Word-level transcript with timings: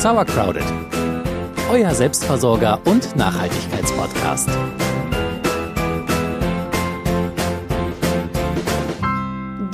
Sauercrowded, 0.00 0.64
euer 1.70 1.90
Selbstversorger 1.90 2.80
und 2.86 3.14
Nachhaltigkeitspodcast. 3.16 4.48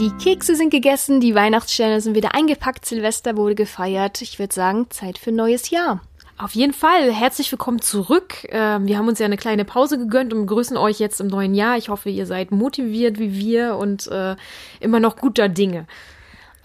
Die 0.01 0.11
Kekse 0.21 0.57
sind 0.57 0.71
gegessen, 0.71 1.21
die 1.21 1.37
Weihnachtssterne 1.37 2.01
sind 2.01 2.17
wieder 2.17 2.35
eingepackt, 2.35 2.87
Silvester 2.87 3.37
wurde 3.37 3.55
gefeiert. 3.55 4.21
Ich 4.21 4.41
würde 4.41 4.53
sagen, 4.53 4.91
Zeit 4.91 5.17
für 5.17 5.31
ein 5.31 5.37
neues 5.37 5.71
Jahr. 5.71 6.01
Auf 6.39 6.57
jeden 6.57 6.73
Fall. 6.73 7.13
Herzlich 7.13 7.53
willkommen 7.53 7.81
zurück. 7.81 8.49
Ähm, 8.49 8.89
wir 8.89 8.99
haben 8.99 9.07
uns 9.07 9.21
ja 9.21 9.27
eine 9.27 9.37
kleine 9.37 9.65
Pause 9.65 9.97
gegönnt 9.97 10.35
und 10.35 10.47
begrüßen 10.47 10.77
euch 10.77 10.99
jetzt 10.99 11.21
im 11.21 11.29
neuen 11.29 11.55
Jahr. 11.55 11.79
Ich 11.79 11.89
hoffe, 11.89 12.11
ihr 12.11 12.27
seid 12.27 12.51
motiviert 12.51 13.21
wie 13.21 13.33
wir 13.37 13.77
und 13.77 14.09
äh, 14.09 14.35
immer 14.81 14.99
noch 14.99 15.15
guter 15.15 15.49
Dinge. 15.49 15.87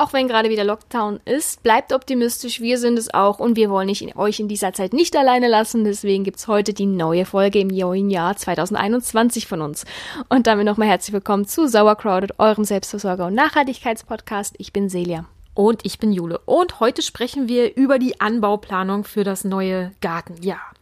Auch 0.02 0.14
wenn 0.14 0.28
gerade 0.28 0.50
wieder 0.50 0.64
Lockdown 0.64 1.20
ist, 1.26 1.62
bleibt 1.62 1.94
optimistisch, 1.94 2.60
wir 2.60 2.80
sind 2.80 2.98
es 2.98 3.14
auch 3.14 3.38
und 3.38 3.56
wir 3.56 3.70
wollen 3.70 3.86
nicht, 3.86 4.16
euch 4.16 4.40
in 4.40 4.48
dieser 4.48 4.74
Zeit 4.74 4.94
nicht 4.94 5.16
alleine 5.16 5.48
lassen. 5.48 5.84
Deswegen 5.84 6.24
gibt's 6.24 6.48
heute 6.48 6.74
die 6.74 6.88
neue 6.88 7.24
Folge 7.24 7.60
im 7.60 7.68
neuen 7.68 8.10
Jahr 8.10 8.36
2021 8.36 9.46
von 9.46 9.62
uns. 9.62 9.86
Und 10.28 10.48
damit 10.48 10.66
nochmal 10.66 10.88
herzlich 10.88 11.14
willkommen 11.14 11.46
zu 11.46 11.68
Sauercrowded, 11.68 12.40
eurem 12.40 12.64
Selbstversorger- 12.64 13.28
und 13.28 13.36
Nachhaltigkeitspodcast. 13.36 14.56
Ich 14.58 14.74
bin 14.74 14.90
Celia. 14.90 15.26
Und 15.54 15.86
ich 15.86 16.00
bin 16.00 16.12
Jule. 16.12 16.40
Und 16.48 16.80
heute 16.80 17.04
sprechen 17.04 17.48
wir 17.48 17.78
über 17.78 18.00
die 18.00 18.20
Anbauplanung 18.20 19.04
für 19.04 19.24
das 19.24 19.44
neue 19.44 19.92
Gartenjahr. 20.02 20.74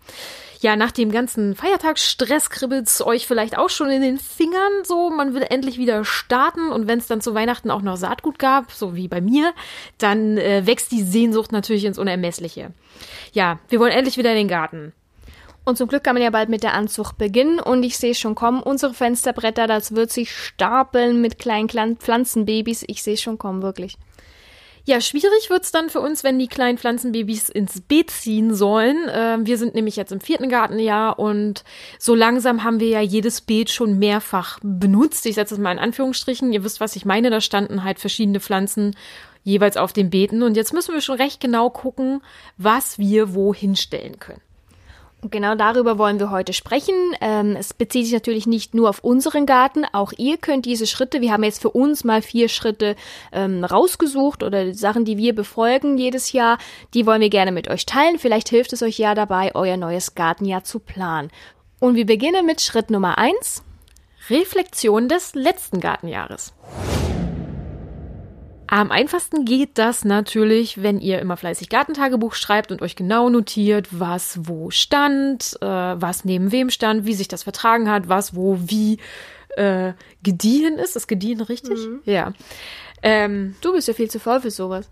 Ja, 0.62 0.76
nach 0.76 0.92
dem 0.92 1.10
ganzen 1.10 1.56
Feiertagsstress 1.56 2.50
kribbelt's 2.50 3.02
euch 3.02 3.26
vielleicht 3.26 3.58
auch 3.58 3.70
schon 3.70 3.90
in 3.90 4.02
den 4.02 4.18
Fingern 4.18 4.84
so. 4.84 5.10
Man 5.10 5.34
will 5.34 5.46
endlich 5.50 5.78
wieder 5.78 6.04
starten 6.04 6.70
und 6.70 6.86
wenn 6.86 7.00
es 7.00 7.08
dann 7.08 7.22
zu 7.22 7.34
Weihnachten 7.34 7.72
auch 7.72 7.82
noch 7.82 7.96
Saatgut 7.96 8.40
gab, 8.40 8.74
so 8.74 8.94
wie 8.94 9.08
bei 9.08 9.22
mir, 9.22 9.54
dann 10.00 10.38
äh, 10.38 10.66
wächst 10.66 10.92
die 10.92 11.04
Sehnsucht 11.04 11.54
natürlich 11.54 11.86
ins 11.86 11.98
Unermessliche. 11.98 12.74
Ja, 13.32 13.60
wir 13.70 13.80
wollen 13.80 13.94
endlich 13.94 14.18
wieder 14.18 14.32
in 14.32 14.38
den 14.38 14.48
Garten. 14.50 14.92
Und 15.64 15.78
zum 15.78 15.88
Glück 15.88 16.04
kann 16.04 16.16
man 16.16 16.24
ja 16.24 16.30
bald 16.30 16.50
mit 16.50 16.64
der 16.64 16.74
Anzucht 16.74 17.18
beginnen 17.18 17.60
und 17.62 17.84
ich 17.84 17.98
sehe 17.98 18.16
schon 18.16 18.36
kommen, 18.36 18.62
unsere 18.62 18.94
Fensterbretter, 18.94 19.66
das 19.66 19.96
wird 19.96 20.12
sich 20.12 20.36
stapeln 20.36 21.22
mit 21.22 21.40
kleinen 21.40 21.98
Pflanzenbabys. 21.98 22.84
Ich 22.88 23.02
sehe 23.02 23.18
schon 23.18 23.38
kommen, 23.38 23.62
wirklich. 23.62 23.98
Ja, 24.90 25.02
schwierig 25.02 25.52
wird's 25.52 25.72
dann 25.72 25.92
für 25.92 26.00
uns, 26.00 26.24
wenn 26.24 26.40
die 26.40 26.48
kleinen 26.48 26.80
Pflanzenbabys 26.80 27.50
ins 27.50 27.80
Beet 27.80 28.10
ziehen 28.10 28.56
sollen. 28.56 29.08
Äh, 29.08 29.38
wir 29.42 29.60
sind 29.60 29.76
nämlich 29.76 29.96
jetzt 29.96 30.12
im 30.12 30.20
vierten 30.20 30.50
Gartenjahr 30.50 31.20
und 31.20 31.64
so 32.00 32.16
langsam 32.16 32.64
haben 32.64 32.80
wir 32.80 32.88
ja 32.88 33.00
jedes 33.00 33.42
Beet 33.42 33.70
schon 33.70 34.00
mehrfach 34.00 34.58
benutzt. 34.64 35.28
Ich 35.28 35.36
setze 35.36 35.54
es 35.54 35.60
mal 35.60 35.74
in 35.74 35.78
Anführungsstrichen. 35.78 36.52
Ihr 36.52 36.64
wisst, 36.64 36.80
was 36.80 36.96
ich 36.96 37.06
meine. 37.06 37.30
Da 37.30 37.40
standen 37.40 37.84
halt 37.84 38.00
verschiedene 38.00 38.40
Pflanzen 38.40 38.96
jeweils 39.44 39.78
auf 39.78 39.94
den 39.94 40.10
Beeten 40.10 40.42
und 40.42 40.58
jetzt 40.58 40.74
müssen 40.74 40.96
wir 40.96 41.02
schon 41.02 41.18
recht 41.18 41.40
genau 41.40 41.70
gucken, 41.70 42.24
was 42.58 42.98
wir 42.98 43.36
wo 43.36 43.54
hinstellen 43.54 44.18
können. 44.18 44.42
Genau 45.22 45.56
darüber 45.56 45.98
wollen 45.98 46.20
wir 46.20 46.32
heute 46.32 46.54
sprechen. 46.54 46.96
Ähm, 47.20 47.58
es 47.58 47.74
bezieht 47.74 48.06
sich 48.06 48.14
natürlich 48.14 48.48
nicht 48.48 48.74
nur 48.74 48.90
auf 48.90 49.04
unseren 49.04 49.46
Garten, 49.46 49.84
auch 49.92 50.14
ihr 50.18 50.38
könnt 50.38 50.66
diese 50.66 50.88
Schritte, 50.88 51.20
wir 51.20 51.34
haben 51.34 51.44
jetzt 51.44 51.62
für 51.62 51.72
uns 51.72 52.06
mal 52.06 52.22
vier 52.22 52.48
Schritte 52.48 52.96
ähm, 53.34 53.66
rausgesucht 53.66 54.44
oder 54.44 54.74
Sachen, 54.74 55.04
die 55.04 55.18
wir 55.18 55.36
befolgen 55.36 55.98
jedes 55.98 56.32
Jahr, 56.32 56.58
die 56.94 57.06
wollen 57.06 57.20
wir 57.20 57.30
gerne 57.30 57.52
mit 57.52 57.68
euch 57.68 57.86
teilen. 57.86 58.18
Vielleicht 58.18 58.48
hilft 58.48 58.72
es 58.72 58.82
euch 58.82 58.98
ja 58.98 59.14
dabei, 59.14 59.54
euer 59.56 59.76
neues 59.76 60.16
Gartenjahr 60.16 60.64
zu 60.64 60.80
planen. 60.80 61.32
Und 61.80 61.96
wir 61.96 62.06
beginnen 62.06 62.46
mit 62.46 62.62
Schritt 62.62 62.90
Nummer 62.90 63.18
eins. 63.18 63.64
Reflexion 64.30 65.10
des 65.10 65.34
letzten 65.36 65.80
Gartenjahres. 65.82 66.54
Am 68.72 68.92
einfachsten 68.92 69.46
geht 69.46 69.80
das 69.80 70.06
natürlich, 70.06 70.84
wenn 70.84 71.00
ihr 71.00 71.18
immer 71.18 71.38
fleißig 71.38 71.70
Gartentagebuch 71.70 72.36
schreibt 72.36 72.72
und 72.72 72.84
euch 72.84 72.96
genau 72.96 73.28
notiert, 73.28 73.88
was 73.90 74.38
wo 74.44 74.70
stand, 74.70 75.58
äh, 75.60 75.66
was 75.66 76.24
neben 76.24 76.52
wem 76.52 76.70
stand, 76.70 77.04
wie 77.04 77.16
sich 77.16 77.28
das 77.28 77.42
vertragen 77.42 77.90
hat, 77.90 78.10
was 78.10 78.36
wo 78.36 78.60
wie 78.62 79.00
äh, 79.56 79.94
gediehen 80.22 80.78
ist. 80.78 80.96
Ist 80.96 81.08
gediehen 81.08 81.42
richtig? 81.42 81.80
Mhm. 81.80 82.02
Ja. 82.06 82.34
Ähm, 83.02 83.56
du 83.62 83.74
bist 83.74 83.88
ja 83.88 83.96
viel 83.96 84.12
zu 84.12 84.20
voll 84.20 84.40
für 84.40 84.52
sowas. 84.52 84.88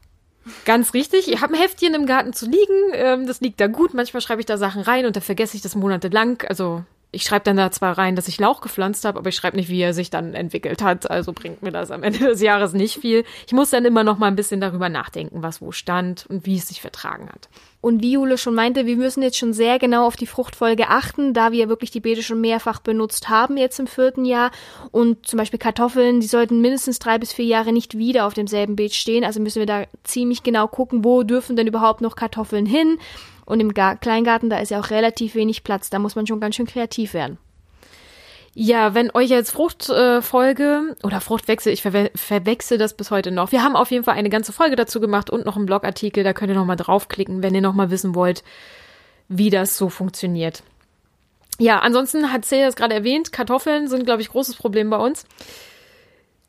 Ganz 0.66 0.96
richtig. 0.96 1.32
Ich 1.32 1.40
habe 1.42 1.54
ein 1.54 1.62
Heftchen 1.62 1.94
im 1.94 2.08
Garten 2.08 2.34
zu 2.34 2.48
liegen. 2.48 2.94
Ähm, 2.94 3.28
das 3.28 3.42
liegt 3.42 3.62
da 3.62 3.68
gut. 3.68 3.94
Manchmal 3.94 4.22
schreibe 4.22 4.40
ich 4.40 4.48
da 4.48 4.58
Sachen 4.58 4.82
rein 4.82 5.06
und 5.06 5.16
dann 5.16 5.22
vergesse 5.22 5.56
ich 5.56 5.62
das 5.62 5.76
monatelang. 5.76 6.42
Also 6.50 6.84
ich 7.12 7.24
schreibe 7.24 7.46
dann 7.46 7.58
da 7.58 7.72
zwar 7.72 7.98
rein, 7.98 8.16
dass 8.18 8.28
ich 8.28 8.40
Lauch 8.40 8.60
gepflanzt 8.60 9.06
habe, 9.06 9.18
aber 9.20 9.30
ich 9.30 9.36
schreibe 9.36 9.56
nicht, 9.56 9.70
wie 9.70 9.80
er 9.80 9.94
sich 9.94 10.10
dann 10.10 10.34
entwickelt 10.34 10.84
hat. 10.84 11.10
Also 11.10 11.32
bringt 11.32 11.64
mir 11.64 11.72
das 11.72 11.90
am 11.90 12.04
Ende 12.04 12.20
des 12.20 12.42
Jahres 12.42 12.74
nicht 12.74 13.00
viel. 13.00 13.24
Ich 13.48 13.54
muss 13.54 13.70
dann 13.70 13.86
immer 13.86 14.04
noch 14.04 14.18
mal 14.18 14.28
ein 14.28 14.36
bisschen 14.36 14.60
darüber 14.60 14.90
nachdenken, 14.90 15.42
was 15.42 15.62
wo 15.62 15.72
stand 15.72 16.26
und 16.28 16.46
wie 16.46 16.58
es 16.58 16.68
sich 16.68 16.82
vertragen 16.82 17.30
hat. 17.30 17.48
Und 17.80 18.02
wie 18.02 18.12
Jule 18.14 18.38
schon 18.38 18.56
meinte, 18.56 18.86
wir 18.86 18.98
müssen 18.98 19.24
jetzt 19.24 19.38
schon 19.38 19.54
sehr 19.54 19.80
genau 19.80 20.06
auf 20.06 20.18
die 20.18 20.28
Fruchtfolge 20.28 20.90
achten, 20.90 21.34
da 21.34 21.54
wir 21.54 21.70
wirklich 21.70 21.92
die 21.92 22.02
Beete 22.02 22.24
schon 22.24 22.42
mehrfach 22.42 22.80
benutzt 22.80 23.30
haben 23.30 23.56
jetzt 23.56 23.80
im 23.80 23.88
vierten 23.88 24.26
Jahr. 24.26 24.52
Und 24.92 25.26
zum 25.26 25.38
Beispiel 25.38 25.60
Kartoffeln, 25.60 26.20
die 26.20 26.28
sollten 26.28 26.60
mindestens 26.60 27.00
drei 27.00 27.18
bis 27.18 27.32
vier 27.32 27.46
Jahre 27.46 27.72
nicht 27.72 27.98
wieder 27.98 28.26
auf 28.26 28.34
demselben 28.34 28.76
Beet 28.76 28.94
stehen. 28.94 29.24
Also 29.24 29.40
müssen 29.40 29.60
wir 29.60 29.66
da 29.66 29.84
ziemlich 30.04 30.44
genau 30.44 30.68
gucken, 30.68 31.06
wo 31.06 31.24
dürfen 31.24 31.56
denn 31.56 31.68
überhaupt 31.68 32.02
noch 32.02 32.18
Kartoffeln 32.18 32.66
hin. 32.66 33.00
Und 33.48 33.62
im 33.62 33.74
Gar 33.74 33.96
Kleingarten, 33.96 34.50
da 34.50 34.60
ist 34.60 34.72
ja 34.72 34.80
auch 34.80 34.90
relativ 34.90 35.34
wenig 35.34 35.64
Platz. 35.64 35.90
Da 35.90 36.00
muss 36.00 36.16
man 36.16 36.28
schon 36.28 36.42
ganz 36.42 36.56
schön 36.56 36.68
kreativ 36.68 37.14
werden. 37.14 37.38
Ja, 38.54 38.94
wenn 38.94 39.10
euch 39.14 39.30
jetzt 39.30 39.52
Fruchtfolge 39.52 40.96
äh, 41.00 41.06
oder 41.06 41.22
Fruchtwechsel, 41.22 41.72
ich 41.72 41.82
verwe 41.82 42.12
verwechsel 42.14 42.78
das 42.78 42.94
bis 42.94 43.10
heute 43.10 43.32
noch. 43.32 43.54
Wir 43.54 43.64
haben 43.64 43.78
auf 43.78 43.90
jeden 43.90 44.04
Fall 44.04 44.16
eine 44.16 44.30
ganze 44.30 44.52
Folge 44.52 44.76
dazu 44.76 45.00
gemacht 45.00 45.30
und 45.30 45.46
noch 45.46 45.56
einen 45.56 45.66
Blogartikel, 45.66 46.24
da 46.24 46.34
könnt 46.34 46.52
ihr 46.52 46.56
nochmal 46.56 46.76
draufklicken, 46.76 47.42
wenn 47.42 47.56
ihr 47.56 47.62
nochmal 47.62 47.90
wissen 47.90 48.16
wollt, 48.16 48.44
wie 49.30 49.50
das 49.50 49.78
so 49.78 49.90
funktioniert. 49.90 50.64
Ja, 51.60 51.80
ansonsten 51.80 52.34
hat 52.34 52.46
Celia 52.46 52.66
das 52.66 52.76
gerade 52.76 52.96
erwähnt, 52.96 53.32
Kartoffeln 53.32 53.88
sind, 53.88 54.06
glaube 54.06 54.22
ich, 54.22 54.30
großes 54.30 54.56
Problem 54.56 54.90
bei 54.90 54.98
uns. 54.98 55.26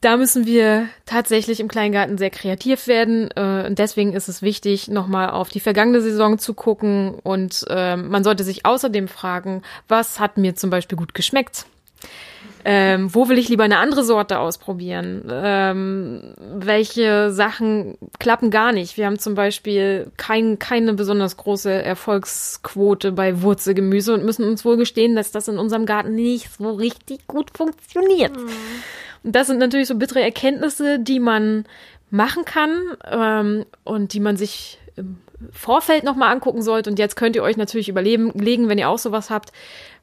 Da 0.00 0.16
müssen 0.16 0.46
wir 0.46 0.88
tatsächlich 1.06 1.58
im 1.58 1.66
Kleingarten 1.66 2.18
sehr 2.18 2.30
kreativ 2.30 2.86
werden. 2.86 3.30
Äh, 3.34 3.66
und 3.66 3.78
deswegen 3.78 4.12
ist 4.12 4.28
es 4.28 4.42
wichtig, 4.42 4.88
nochmal 4.88 5.30
auf 5.30 5.48
die 5.48 5.60
vergangene 5.60 6.00
Saison 6.00 6.38
zu 6.38 6.54
gucken. 6.54 7.14
Und 7.22 7.64
äh, 7.68 7.96
man 7.96 8.22
sollte 8.22 8.44
sich 8.44 8.64
außerdem 8.64 9.08
fragen, 9.08 9.62
was 9.88 10.20
hat 10.20 10.36
mir 10.38 10.54
zum 10.54 10.70
Beispiel 10.70 10.96
gut 10.96 11.14
geschmeckt? 11.14 11.66
Ähm, 12.64 13.12
wo 13.14 13.28
will 13.28 13.38
ich 13.38 13.48
lieber 13.48 13.64
eine 13.64 13.78
andere 13.78 14.04
Sorte 14.04 14.38
ausprobieren? 14.38 15.28
Ähm, 15.30 16.34
welche 16.38 17.32
Sachen 17.32 17.96
klappen 18.18 18.50
gar 18.50 18.72
nicht? 18.72 18.96
Wir 18.96 19.06
haben 19.06 19.18
zum 19.18 19.34
Beispiel 19.34 20.12
kein, 20.16 20.58
keine 20.58 20.94
besonders 20.94 21.36
große 21.36 21.70
Erfolgsquote 21.70 23.12
bei 23.12 23.42
Wurzelgemüse 23.42 24.12
und 24.12 24.24
müssen 24.24 24.44
uns 24.44 24.64
wohl 24.64 24.76
gestehen, 24.76 25.16
dass 25.16 25.30
das 25.30 25.48
in 25.48 25.58
unserem 25.58 25.86
Garten 25.86 26.14
nicht 26.14 26.50
so 26.58 26.72
richtig 26.72 27.26
gut 27.26 27.50
funktioniert. 27.56 28.36
Mhm. 28.36 28.50
Das 29.32 29.46
sind 29.46 29.58
natürlich 29.58 29.88
so 29.88 29.96
bittere 29.96 30.22
Erkenntnisse, 30.22 30.98
die 30.98 31.20
man 31.20 31.64
machen 32.10 32.44
kann 32.44 32.96
ähm, 33.04 33.66
und 33.84 34.12
die 34.12 34.20
man 34.20 34.36
sich 34.36 34.78
im 34.96 35.18
Vorfeld 35.52 36.04
nochmal 36.04 36.32
angucken 36.32 36.62
sollte. 36.62 36.90
Und 36.90 36.98
jetzt 36.98 37.16
könnt 37.16 37.36
ihr 37.36 37.42
euch 37.42 37.56
natürlich 37.56 37.88
überlegen, 37.88 38.32
wenn 38.68 38.78
ihr 38.78 38.88
auch 38.88 38.98
sowas 38.98 39.30
habt, 39.30 39.52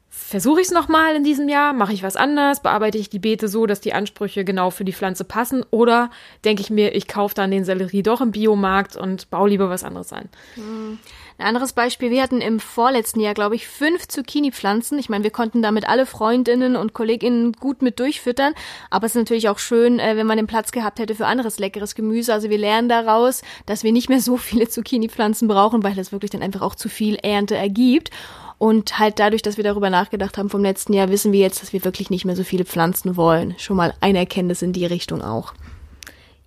versuche 0.08 0.60
ich 0.60 0.68
es 0.68 0.72
nochmal 0.72 1.14
in 1.14 1.24
diesem 1.24 1.48
Jahr, 1.48 1.72
mache 1.72 1.92
ich 1.92 2.02
was 2.02 2.16
anders, 2.16 2.62
bearbeite 2.62 2.96
ich 2.96 3.10
die 3.10 3.18
Beete 3.18 3.48
so, 3.48 3.66
dass 3.66 3.80
die 3.80 3.92
Ansprüche 3.92 4.44
genau 4.44 4.70
für 4.70 4.84
die 4.84 4.94
Pflanze 4.94 5.24
passen 5.24 5.64
oder 5.70 6.10
denke 6.44 6.62
ich 6.62 6.70
mir, 6.70 6.94
ich 6.94 7.06
kaufe 7.06 7.34
dann 7.34 7.50
den 7.50 7.64
Sellerie 7.64 8.02
doch 8.02 8.20
im 8.20 8.30
Biomarkt 8.30 8.96
und 8.96 9.28
baue 9.30 9.50
lieber 9.50 9.68
was 9.68 9.84
anderes 9.84 10.12
an. 10.12 10.28
Hm. 10.54 10.98
Ein 11.38 11.48
anderes 11.48 11.74
Beispiel, 11.74 12.10
wir 12.10 12.22
hatten 12.22 12.40
im 12.40 12.60
vorletzten 12.60 13.20
Jahr, 13.20 13.34
glaube 13.34 13.56
ich, 13.56 13.68
fünf 13.68 14.08
Zucchini-Pflanzen. 14.08 14.98
Ich 14.98 15.10
meine, 15.10 15.22
wir 15.22 15.30
konnten 15.30 15.60
damit 15.60 15.86
alle 15.86 16.06
Freundinnen 16.06 16.76
und 16.76 16.94
Kolleginnen 16.94 17.52
gut 17.52 17.82
mit 17.82 18.00
durchfüttern, 18.00 18.54
aber 18.88 19.04
es 19.04 19.12
ist 19.12 19.18
natürlich 19.18 19.50
auch 19.50 19.58
schön, 19.58 19.98
äh, 19.98 20.16
wenn 20.16 20.26
man 20.26 20.38
den 20.38 20.46
Platz 20.46 20.72
gehabt 20.72 20.98
hätte 20.98 21.14
für 21.14 21.26
anderes 21.26 21.58
leckeres 21.58 21.94
Gemüse. 21.94 22.32
Also 22.32 22.48
wir 22.48 22.56
lernen 22.56 22.88
daraus, 22.88 23.42
dass 23.66 23.84
wir 23.84 23.92
nicht 23.92 24.08
mehr 24.08 24.20
so 24.20 24.38
viele 24.38 24.68
Zucchini-Pflanzen 24.68 25.46
brauchen, 25.46 25.82
weil 25.82 25.94
das 25.94 26.10
wirklich 26.10 26.30
dann 26.30 26.42
einfach 26.42 26.62
auch 26.62 26.74
zu 26.74 26.88
viel 26.88 27.16
Ernte 27.16 27.54
ergibt. 27.54 28.10
Und 28.56 28.98
halt 28.98 29.18
dadurch, 29.18 29.42
dass 29.42 29.58
wir 29.58 29.64
darüber 29.64 29.90
nachgedacht 29.90 30.38
haben 30.38 30.48
vom 30.48 30.62
letzten 30.62 30.94
Jahr, 30.94 31.10
wissen 31.10 31.32
wir 31.32 31.40
jetzt, 31.40 31.60
dass 31.60 31.74
wir 31.74 31.84
wirklich 31.84 32.08
nicht 32.08 32.24
mehr 32.24 32.36
so 32.36 32.44
viele 32.44 32.64
Pflanzen 32.64 33.16
wollen. 33.16 33.54
Schon 33.58 33.76
mal 33.76 33.92
eine 34.00 34.20
Erkenntnis 34.20 34.62
in 34.62 34.72
die 34.72 34.86
Richtung 34.86 35.20
auch. 35.20 35.52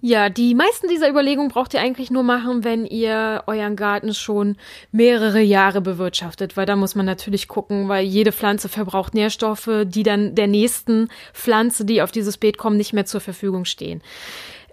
Ja, 0.01 0.29
die 0.29 0.55
meisten 0.55 0.87
dieser 0.87 1.09
Überlegungen 1.09 1.49
braucht 1.49 1.73
ihr 1.73 1.81
eigentlich 1.81 2.09
nur 2.09 2.23
machen, 2.23 2.63
wenn 2.63 2.85
ihr 2.85 3.43
euren 3.47 3.75
Garten 3.75 4.13
schon 4.13 4.55
mehrere 4.93 5.41
Jahre 5.41 5.81
bewirtschaftet, 5.81 6.55
weil 6.55 6.65
da 6.65 6.77
muss 6.77 6.95
man 6.95 7.05
natürlich 7.05 7.49
gucken, 7.49 7.89
weil 7.89 8.05
jede 8.05 8.31
Pflanze 8.31 8.69
verbraucht 8.69 9.13
Nährstoffe, 9.13 9.69
die 9.83 10.03
dann 10.03 10.35
der 10.35 10.47
nächsten 10.47 11.09
Pflanze, 11.33 11.83
die 11.83 12.01
auf 12.01 12.11
dieses 12.11 12.37
Beet 12.37 12.57
kommt, 12.57 12.77
nicht 12.77 12.93
mehr 12.93 13.05
zur 13.05 13.19
Verfügung 13.19 13.65
stehen. 13.65 14.01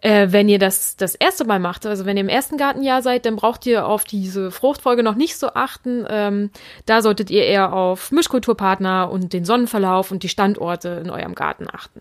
Äh, 0.00 0.28
wenn 0.30 0.48
ihr 0.48 0.60
das 0.60 0.96
das 0.96 1.16
erste 1.16 1.44
Mal 1.44 1.58
macht, 1.58 1.86
also 1.86 2.06
wenn 2.06 2.16
ihr 2.16 2.22
im 2.22 2.28
ersten 2.28 2.56
Gartenjahr 2.56 3.02
seid, 3.02 3.26
dann 3.26 3.34
braucht 3.34 3.66
ihr 3.66 3.88
auf 3.88 4.04
diese 4.04 4.52
Fruchtfolge 4.52 5.02
noch 5.02 5.16
nicht 5.16 5.36
so 5.36 5.48
achten. 5.54 6.06
Ähm, 6.08 6.50
da 6.84 7.02
solltet 7.02 7.30
ihr 7.30 7.44
eher 7.44 7.72
auf 7.72 8.12
Mischkulturpartner 8.12 9.10
und 9.10 9.32
den 9.32 9.44
Sonnenverlauf 9.44 10.12
und 10.12 10.22
die 10.22 10.28
Standorte 10.28 11.02
in 11.04 11.10
eurem 11.10 11.34
Garten 11.34 11.66
achten. 11.68 12.00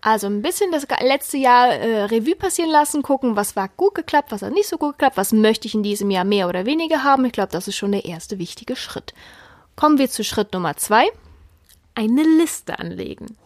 Also 0.00 0.28
ein 0.28 0.42
bisschen 0.42 0.70
das 0.70 0.86
letzte 1.00 1.38
Jahr 1.38 1.70
äh, 1.70 2.04
Revue 2.04 2.36
passieren 2.36 2.70
lassen, 2.70 3.02
gucken, 3.02 3.34
was 3.34 3.56
war 3.56 3.68
gut 3.68 3.94
geklappt, 3.94 4.30
was 4.30 4.42
hat 4.42 4.52
nicht 4.52 4.68
so 4.68 4.78
gut 4.78 4.92
geklappt, 4.92 5.16
was 5.16 5.32
möchte 5.32 5.66
ich 5.66 5.74
in 5.74 5.82
diesem 5.82 6.10
Jahr 6.10 6.24
mehr 6.24 6.48
oder 6.48 6.66
weniger 6.66 7.02
haben. 7.02 7.24
Ich 7.24 7.32
glaube, 7.32 7.50
das 7.50 7.66
ist 7.66 7.76
schon 7.76 7.92
der 7.92 8.04
erste 8.04 8.38
wichtige 8.38 8.76
Schritt. 8.76 9.12
Kommen 9.74 9.98
wir 9.98 10.08
zu 10.08 10.22
Schritt 10.22 10.52
Nummer 10.52 10.76
zwei. 10.76 11.08
Eine 11.94 12.22
Liste 12.22 12.78
anlegen. 12.78 13.36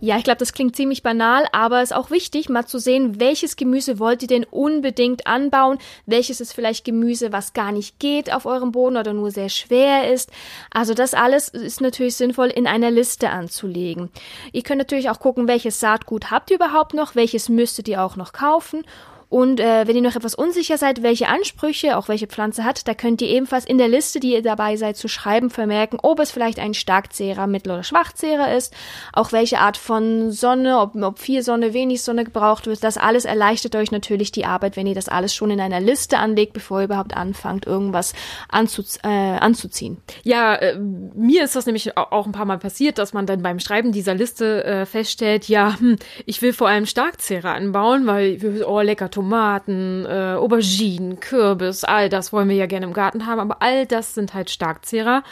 Ja, 0.00 0.18
ich 0.18 0.24
glaube, 0.24 0.38
das 0.38 0.52
klingt 0.52 0.76
ziemlich 0.76 1.02
banal, 1.02 1.46
aber 1.52 1.80
es 1.80 1.90
ist 1.90 1.96
auch 1.96 2.10
wichtig, 2.10 2.48
mal 2.48 2.66
zu 2.66 2.78
sehen, 2.78 3.18
welches 3.18 3.56
Gemüse 3.56 3.98
wollt 3.98 4.22
ihr 4.22 4.28
denn 4.28 4.44
unbedingt 4.44 5.26
anbauen, 5.26 5.78
welches 6.04 6.40
ist 6.40 6.52
vielleicht 6.52 6.84
Gemüse, 6.84 7.32
was 7.32 7.54
gar 7.54 7.72
nicht 7.72 7.98
geht 7.98 8.32
auf 8.32 8.44
eurem 8.44 8.72
Boden 8.72 8.96
oder 8.96 9.14
nur 9.14 9.30
sehr 9.30 9.48
schwer 9.48 10.12
ist. 10.12 10.30
Also 10.70 10.92
das 10.92 11.14
alles 11.14 11.48
ist 11.48 11.80
natürlich 11.80 12.16
sinnvoll 12.16 12.48
in 12.48 12.66
einer 12.66 12.90
Liste 12.90 13.30
anzulegen. 13.30 14.10
Ihr 14.52 14.62
könnt 14.62 14.78
natürlich 14.78 15.08
auch 15.08 15.20
gucken, 15.20 15.48
welches 15.48 15.80
Saatgut 15.80 16.30
habt 16.30 16.50
ihr 16.50 16.56
überhaupt 16.56 16.92
noch, 16.92 17.14
welches 17.14 17.48
müsstet 17.48 17.88
ihr 17.88 18.02
auch 18.02 18.16
noch 18.16 18.32
kaufen 18.32 18.84
und 19.28 19.60
äh, 19.60 19.86
wenn 19.86 19.96
ihr 19.96 20.02
noch 20.02 20.16
etwas 20.16 20.34
unsicher 20.34 20.78
seid, 20.78 21.02
welche 21.02 21.28
Ansprüche 21.28 21.96
auch 21.96 22.08
welche 22.08 22.26
Pflanze 22.26 22.64
hat, 22.64 22.86
da 22.86 22.94
könnt 22.94 23.20
ihr 23.22 23.28
ebenfalls 23.28 23.64
in 23.64 23.78
der 23.78 23.88
Liste, 23.88 24.20
die 24.20 24.32
ihr 24.32 24.42
dabei 24.42 24.76
seid, 24.76 24.96
zu 24.96 25.08
schreiben, 25.08 25.50
vermerken, 25.50 25.98
ob 26.02 26.20
es 26.20 26.30
vielleicht 26.30 26.58
ein 26.58 26.74
Starkzehrer, 26.74 27.46
Mittel- 27.46 27.72
oder 27.72 27.82
Schwachzehrer 27.82 28.54
ist, 28.54 28.72
auch 29.12 29.32
welche 29.32 29.58
Art 29.58 29.76
von 29.76 30.30
Sonne, 30.30 30.78
ob, 30.78 30.94
ob 30.94 31.18
viel 31.18 31.42
Sonne, 31.42 31.72
wenig 31.72 32.02
Sonne 32.02 32.24
gebraucht 32.24 32.66
wird. 32.66 32.84
Das 32.84 32.98
alles 32.98 33.24
erleichtert 33.24 33.74
euch 33.74 33.90
natürlich 33.90 34.30
die 34.30 34.44
Arbeit, 34.44 34.76
wenn 34.76 34.86
ihr 34.86 34.94
das 34.94 35.08
alles 35.08 35.34
schon 35.34 35.50
in 35.50 35.60
einer 35.60 35.80
Liste 35.80 36.18
anlegt, 36.18 36.52
bevor 36.52 36.80
ihr 36.80 36.84
überhaupt 36.84 37.16
anfangt, 37.16 37.66
irgendwas 37.66 38.14
anzu, 38.48 38.82
äh, 39.02 39.08
anzuziehen. 39.08 39.98
Ja, 40.22 40.54
äh, 40.54 40.78
mir 40.78 41.44
ist 41.44 41.56
das 41.56 41.66
nämlich 41.66 41.96
auch 41.96 42.26
ein 42.26 42.32
paar 42.32 42.44
Mal 42.44 42.58
passiert, 42.58 42.98
dass 42.98 43.12
man 43.12 43.26
dann 43.26 43.42
beim 43.42 43.58
Schreiben 43.58 43.90
dieser 43.90 44.14
Liste 44.14 44.64
äh, 44.64 44.86
feststellt, 44.86 45.48
ja, 45.48 45.78
hm, 45.78 45.96
ich 46.26 46.42
will 46.42 46.52
vor 46.52 46.68
allem 46.68 46.86
Starkzehrer 46.86 47.52
anbauen, 47.52 48.06
weil, 48.06 48.38
oh, 48.66 48.80
lecker 48.80 49.10
Tomaten, 49.16 50.04
äh, 50.04 50.34
Auberginen, 50.34 51.20
Kürbis, 51.20 51.84
all 51.84 52.10
das 52.10 52.34
wollen 52.34 52.50
wir 52.50 52.56
ja 52.56 52.66
gerne 52.66 52.84
im 52.84 52.92
Garten 52.92 53.24
haben, 53.24 53.40
aber 53.40 53.62
all 53.62 53.86
das 53.86 54.14
sind 54.14 54.34
halt 54.34 54.50
Starkzehrer. 54.50 55.22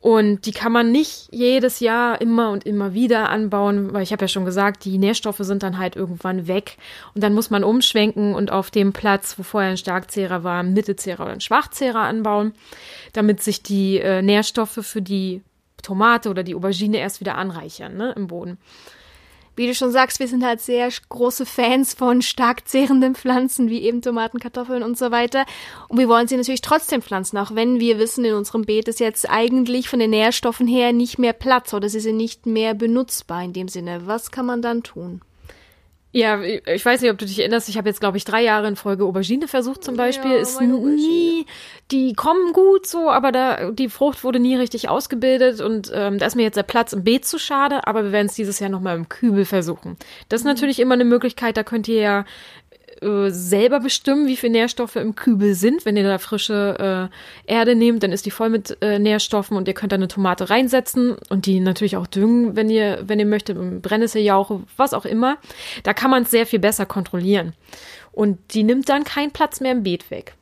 Und 0.00 0.46
die 0.46 0.52
kann 0.52 0.70
man 0.70 0.92
nicht 0.92 1.28
jedes 1.32 1.80
Jahr 1.80 2.20
immer 2.20 2.52
und 2.52 2.64
immer 2.64 2.94
wieder 2.94 3.30
anbauen, 3.30 3.92
weil 3.92 4.04
ich 4.04 4.12
habe 4.12 4.22
ja 4.22 4.28
schon 4.28 4.44
gesagt, 4.44 4.84
die 4.84 4.96
Nährstoffe 4.96 5.40
sind 5.40 5.64
dann 5.64 5.78
halt 5.78 5.96
irgendwann 5.96 6.46
weg. 6.46 6.76
Und 7.16 7.24
dann 7.24 7.34
muss 7.34 7.50
man 7.50 7.64
umschwenken 7.64 8.36
und 8.36 8.52
auf 8.52 8.70
dem 8.70 8.92
Platz, 8.92 9.36
wo 9.36 9.42
vorher 9.42 9.70
ein 9.70 9.76
Starkzehrer 9.76 10.44
war, 10.44 10.60
einen 10.60 10.72
Mittelzehrer 10.72 11.24
oder 11.24 11.32
einen 11.32 11.40
Schwachzehrer 11.40 12.02
anbauen, 12.02 12.52
damit 13.12 13.42
sich 13.42 13.64
die 13.64 13.98
äh, 13.98 14.22
Nährstoffe 14.22 14.78
für 14.82 15.02
die 15.02 15.42
Tomate 15.82 16.30
oder 16.30 16.44
die 16.44 16.54
Aubergine 16.54 16.98
erst 16.98 17.18
wieder 17.18 17.34
anreichern 17.34 17.96
ne, 17.96 18.12
im 18.16 18.28
Boden 18.28 18.58
wie 19.58 19.66
du 19.66 19.74
schon 19.74 19.90
sagst, 19.90 20.20
wir 20.20 20.28
sind 20.28 20.44
halt 20.44 20.60
sehr 20.60 20.88
große 21.08 21.44
Fans 21.44 21.92
von 21.92 22.22
stark 22.22 22.68
zehrenden 22.68 23.16
Pflanzen, 23.16 23.68
wie 23.68 23.82
eben 23.82 24.02
Tomaten, 24.02 24.38
Kartoffeln 24.38 24.84
und 24.84 24.96
so 24.96 25.10
weiter. 25.10 25.44
Und 25.88 25.98
wir 25.98 26.08
wollen 26.08 26.28
sie 26.28 26.36
natürlich 26.36 26.60
trotzdem 26.60 27.02
pflanzen, 27.02 27.36
auch 27.38 27.54
wenn 27.54 27.80
wir 27.80 27.98
wissen, 27.98 28.24
in 28.24 28.34
unserem 28.34 28.62
Beet 28.62 28.86
ist 28.86 29.00
jetzt 29.00 29.28
eigentlich 29.28 29.88
von 29.88 29.98
den 29.98 30.10
Nährstoffen 30.10 30.68
her 30.68 30.92
nicht 30.92 31.18
mehr 31.18 31.32
Platz 31.32 31.74
oder 31.74 31.88
sie 31.88 32.00
sind 32.00 32.16
nicht 32.16 32.46
mehr 32.46 32.74
benutzbar 32.74 33.42
in 33.42 33.52
dem 33.52 33.68
Sinne. 33.68 34.06
Was 34.06 34.30
kann 34.30 34.46
man 34.46 34.62
dann 34.62 34.84
tun? 34.84 35.22
Ja, 36.10 36.40
ich 36.40 36.84
weiß 36.86 37.02
nicht, 37.02 37.10
ob 37.10 37.18
du 37.18 37.26
dich 37.26 37.38
erinnerst, 37.38 37.68
ich 37.68 37.76
habe 37.76 37.88
jetzt, 37.88 38.00
glaube 38.00 38.16
ich, 38.16 38.24
drei 38.24 38.42
Jahre 38.42 38.66
in 38.66 38.76
Folge 38.76 39.04
Aubergine 39.04 39.46
versucht 39.46 39.84
zum 39.84 39.94
Beispiel. 39.94 40.32
Ja, 40.32 40.38
ist 40.38 40.58
nie, 40.58 41.44
die 41.90 42.14
kommen 42.14 42.54
gut 42.54 42.86
so, 42.86 43.10
aber 43.10 43.30
da 43.30 43.70
die 43.72 43.90
Frucht 43.90 44.24
wurde 44.24 44.40
nie 44.40 44.56
richtig 44.56 44.88
ausgebildet 44.88 45.60
und 45.60 45.92
ähm, 45.94 46.18
da 46.18 46.24
ist 46.24 46.34
mir 46.34 46.44
jetzt 46.44 46.56
der 46.56 46.62
Platz 46.62 46.94
im 46.94 47.04
Beet 47.04 47.26
zu 47.26 47.38
schade, 47.38 47.86
aber 47.86 48.04
wir 48.04 48.12
werden 48.12 48.28
es 48.28 48.34
dieses 48.34 48.58
Jahr 48.58 48.70
nochmal 48.70 48.96
im 48.96 49.10
Kübel 49.10 49.44
versuchen. 49.44 49.98
Das 50.30 50.40
ist 50.40 50.44
mhm. 50.44 50.52
natürlich 50.52 50.80
immer 50.80 50.94
eine 50.94 51.04
Möglichkeit, 51.04 51.58
da 51.58 51.62
könnt 51.62 51.88
ihr 51.88 52.00
ja 52.00 52.24
äh, 53.02 53.30
selber 53.30 53.80
bestimmen, 53.80 54.26
wie 54.26 54.36
viele 54.36 54.52
Nährstoffe 54.52 54.96
im 54.96 55.14
Kübel 55.14 55.54
sind. 55.54 55.84
Wenn 55.84 55.96
ihr 55.96 56.04
da 56.04 56.18
frische 56.18 57.10
äh, 57.46 57.52
Erde 57.52 57.74
nehmt, 57.74 58.02
dann 58.02 58.12
ist 58.12 58.26
die 58.26 58.30
voll 58.30 58.50
mit 58.50 58.76
äh, 58.80 58.98
Nährstoffen 58.98 59.56
und 59.56 59.68
ihr 59.68 59.74
könnt 59.74 59.92
da 59.92 59.96
eine 59.96 60.08
Tomate 60.08 60.50
reinsetzen 60.50 61.16
und 61.28 61.46
die 61.46 61.60
natürlich 61.60 61.96
auch 61.96 62.06
düngen, 62.06 62.56
wenn 62.56 62.70
ihr, 62.70 63.02
wenn 63.06 63.18
ihr 63.18 63.26
möchtet, 63.26 63.82
Brennnesseljauche, 63.82 64.62
was 64.76 64.94
auch 64.94 65.04
immer. 65.04 65.38
Da 65.82 65.94
kann 65.94 66.10
man 66.10 66.22
es 66.22 66.30
sehr 66.30 66.46
viel 66.46 66.58
besser 66.58 66.86
kontrollieren. 66.86 67.54
Und 68.12 68.38
die 68.54 68.64
nimmt 68.64 68.88
dann 68.88 69.04
keinen 69.04 69.30
Platz 69.30 69.60
mehr 69.60 69.72
im 69.72 69.82
Beet 69.82 70.10
weg. 70.10 70.34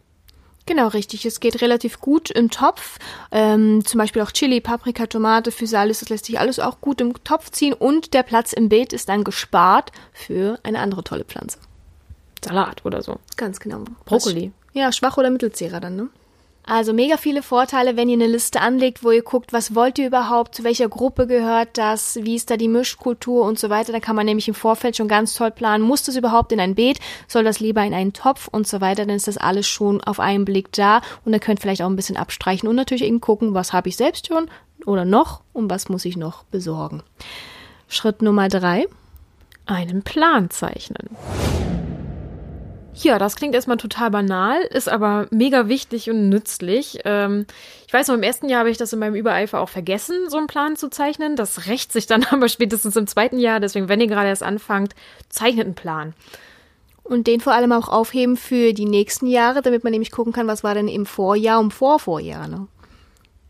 Genau, 0.67 0.89
richtig. 0.89 1.25
Es 1.25 1.39
geht 1.39 1.63
relativ 1.63 2.01
gut 2.01 2.31
im 2.31 2.51
Topf. 2.51 2.99
Ähm, 3.31 3.85
zum 3.85 3.99
Beispiel 3.99 4.23
auch 4.23 4.33
Chili, 4.33 4.61
Paprika, 4.61 5.07
Tomate, 5.07 5.53
Physalis, 5.53 6.01
das 6.01 6.09
lässt 6.09 6.27
sich 6.27 6.41
alles 6.41 6.59
auch 6.59 6.81
gut 6.81 7.01
im 7.01 7.15
Topf 7.23 7.51
ziehen 7.51 7.73
und 7.73 8.15
der 8.15 8.25
Platz 8.25 8.53
im 8.53 8.69
Beet 8.69 8.93
ist 8.93 9.09
dann 9.09 9.23
gespart 9.23 9.93
für 10.13 10.59
eine 10.65 10.81
andere 10.81 11.05
tolle 11.05 11.25
Pflanze. 11.25 11.59
Salat 12.47 12.85
oder 12.85 13.03
so. 13.03 13.17
Ganz 13.37 13.61
genau. 13.61 13.85
Brokkoli. 14.05 14.53
Ja, 14.73 14.93
schwach 14.93 15.17
oder 15.17 15.31
Mittelzehrer 15.31 15.81
dann, 15.81 15.97
ne? 15.97 16.09
Also 16.69 16.93
mega 16.93 17.17
viele 17.17 17.43
Vorteile, 17.43 17.97
wenn 17.97 18.09
ihr 18.09 18.15
eine 18.15 18.27
Liste 18.27 18.61
anlegt, 18.61 19.05
wo 19.05 19.13
ihr 19.13 19.23
guckt, 19.23 19.53
was 19.53 19.77
wollt 19.77 20.01
ihr 20.01 20.09
überhaupt, 20.09 20.57
zu 20.57 20.65
welcher 20.65 20.89
Gruppe 20.89 21.29
gehört 21.29 21.79
das, 21.79 22.19
wie 22.23 22.35
ist 22.35 22.51
da 22.51 22.57
die 22.57 22.67
Mischkultur 22.67 23.45
und 23.45 23.57
so 23.57 23.71
weiter. 23.71 23.93
Da 23.93 24.01
kann 24.01 24.17
man 24.17 24.27
nämlich 24.27 24.49
im 24.49 24.55
Vorfeld 24.55 24.97
schon 24.97 25.07
ganz 25.07 25.35
toll 25.35 25.53
planen, 25.53 25.85
muss 25.85 26.03
das 26.03 26.17
überhaupt 26.17 26.51
in 26.51 26.59
ein 26.59 26.75
Beet, 26.75 26.99
soll 27.29 27.45
das 27.45 27.61
lieber 27.61 27.85
in 27.85 27.95
einen 27.95 28.13
Topf 28.13 28.49
und 28.49 28.67
so 28.67 28.81
weiter, 28.81 29.07
dann 29.07 29.15
ist 29.15 29.29
das 29.29 29.37
alles 29.37 29.69
schon 29.69 30.03
auf 30.03 30.19
einen 30.19 30.45
Blick 30.45 30.73
da 30.73 31.03
und 31.25 31.33
ihr 31.33 31.39
könnt 31.39 31.61
vielleicht 31.61 31.83
auch 31.83 31.89
ein 31.89 31.97
bisschen 31.97 32.17
abstreichen 32.17 32.69
und 32.69 32.75
natürlich 32.75 33.05
eben 33.05 33.21
gucken, 33.21 33.55
was 33.55 33.73
habe 33.73 33.89
ich 33.89 33.97
selbst 33.97 34.27
schon 34.27 34.51
oder 34.87 35.05
noch 35.05 35.43
und 35.53 35.71
was 35.71 35.89
muss 35.89 36.05
ich 36.05 36.17
noch 36.17 36.43
besorgen. 36.45 37.05
Schritt 37.89 38.23
Nummer 38.23 38.49
drei. 38.49 38.87
Einen 39.67 40.03
Plan 40.03 40.51
zeichnen. 40.51 41.11
Ja, 42.99 43.19
das 43.19 43.37
klingt 43.37 43.55
erstmal 43.55 43.77
total 43.77 44.11
banal, 44.11 44.59
ist 44.63 44.89
aber 44.89 45.29
mega 45.31 45.69
wichtig 45.69 46.09
und 46.09 46.31
nützlich. 46.31 47.01
Ähm, 47.05 47.47
ich 47.87 47.93
weiß 47.93 48.09
noch, 48.09 48.15
im 48.15 48.23
ersten 48.23 48.49
Jahr 48.49 48.61
habe 48.61 48.71
ich 48.71 48.79
das 48.79 48.93
in 48.93 48.99
meinem 48.99 49.15
Übereifer 49.15 49.61
auch 49.61 49.69
vergessen, 49.69 50.31
so 50.31 50.39
einen 50.39 50.47
Plan 50.47 50.77
zu 50.77 50.89
zeichnen. 50.89 51.37
Das 51.37 51.67
rächt 51.67 51.93
sich 51.93 52.07
dann 52.07 52.25
aber 52.31 52.49
spätestens 52.49 52.97
im 52.97 53.07
zweiten 53.07 53.39
Jahr. 53.39 53.61
Deswegen, 53.61 53.91
wenn 53.91 54.01
ihr 54.01 54.07
gerade 54.07 54.29
erst 54.29 54.43
anfangt, 54.43 54.95
zeichnet 55.29 55.67
einen 55.67 55.75
Plan. 55.75 56.15
Und 57.05 57.27
den 57.27 57.41
vor 57.41 57.53
allem 57.53 57.73
auch 57.73 57.89
aufheben 57.89 58.37
für 58.37 58.73
die 58.73 58.87
nächsten 58.87 59.27
Jahre, 59.27 59.61
damit 59.61 59.85
man 59.85 59.91
nämlich 59.91 60.11
gucken 60.11 60.33
kann, 60.33 60.49
was 60.49 60.65
war 60.65 60.75
denn 60.75 60.89
im 60.89 61.05
Vorjahr 61.05 61.61
und 61.61 61.73
Vorvorjahr. 61.73 62.49
Ne? 62.49 62.67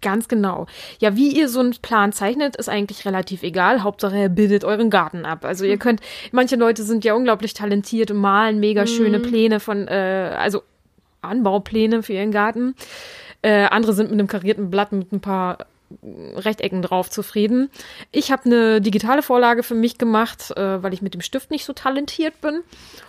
Ganz 0.07 0.29
genau. 0.29 0.69
Ja, 1.01 1.17
wie 1.17 1.37
ihr 1.37 1.49
so 1.49 1.59
einen 1.59 1.73
Plan 1.83 2.13
zeichnet, 2.13 2.55
ist 2.55 2.69
eigentlich 2.69 3.05
relativ 3.07 3.43
egal. 3.43 3.83
Hauptsache, 3.83 4.17
er 4.17 4.29
bildet 4.29 4.63
euren 4.63 4.89
Garten 4.89 5.25
ab. 5.25 5.45
Also 5.45 5.65
ihr 5.65 5.75
mhm. 5.75 5.81
könnt, 5.81 6.01
manche 6.31 6.55
Leute 6.55 6.85
sind 6.85 7.05
ja 7.05 7.15
unglaublich 7.15 7.55
talentiert 7.55 8.13
und 8.13 8.19
malen 8.19 8.61
mega 8.61 8.83
mhm. 8.83 8.87
schöne 8.87 9.19
Pläne 9.19 9.59
von, 9.59 9.89
äh, 9.89 10.33
also 10.39 10.63
Anbaupläne 11.23 12.05
für 12.05 12.13
ihren 12.13 12.31
Garten. 12.31 12.77
Äh, 13.43 13.65
andere 13.65 13.95
sind 13.95 14.13
mit 14.13 14.21
einem 14.21 14.29
karierten 14.29 14.71
Blatt 14.71 14.93
mit 14.93 15.11
ein 15.11 15.21
paar 15.21 15.67
Rechtecken 16.37 16.83
drauf 16.83 17.11
zufrieden. 17.11 17.69
Ich 18.13 18.31
habe 18.31 18.45
eine 18.45 18.81
digitale 18.81 19.23
Vorlage 19.23 19.65
für 19.65 19.75
mich 19.75 19.99
gemacht, 19.99 20.53
äh, 20.57 20.85
weil 20.85 20.95
ich 20.95 21.03
mit 21.03 21.15
dem 21.15 21.21
Stift 21.21 21.51
nicht 21.51 21.65
so 21.65 21.73
talentiert 21.73 22.41
bin 22.41 22.61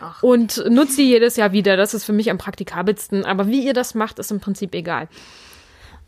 Ach. 0.02 0.24
und 0.24 0.64
nutze 0.68 0.94
sie 0.94 1.08
jedes 1.08 1.36
Jahr 1.36 1.52
wieder. 1.52 1.78
Das 1.78 1.94
ist 1.94 2.06
für 2.06 2.14
mich 2.14 2.32
am 2.32 2.40
praktikabelsten. 2.40 3.24
Aber 3.24 3.48
wie 3.48 3.64
ihr 3.64 3.74
das 3.74 3.94
macht, 3.94 4.18
ist 4.18 4.32
im 4.32 4.40
Prinzip 4.40 4.74
egal. 4.74 5.08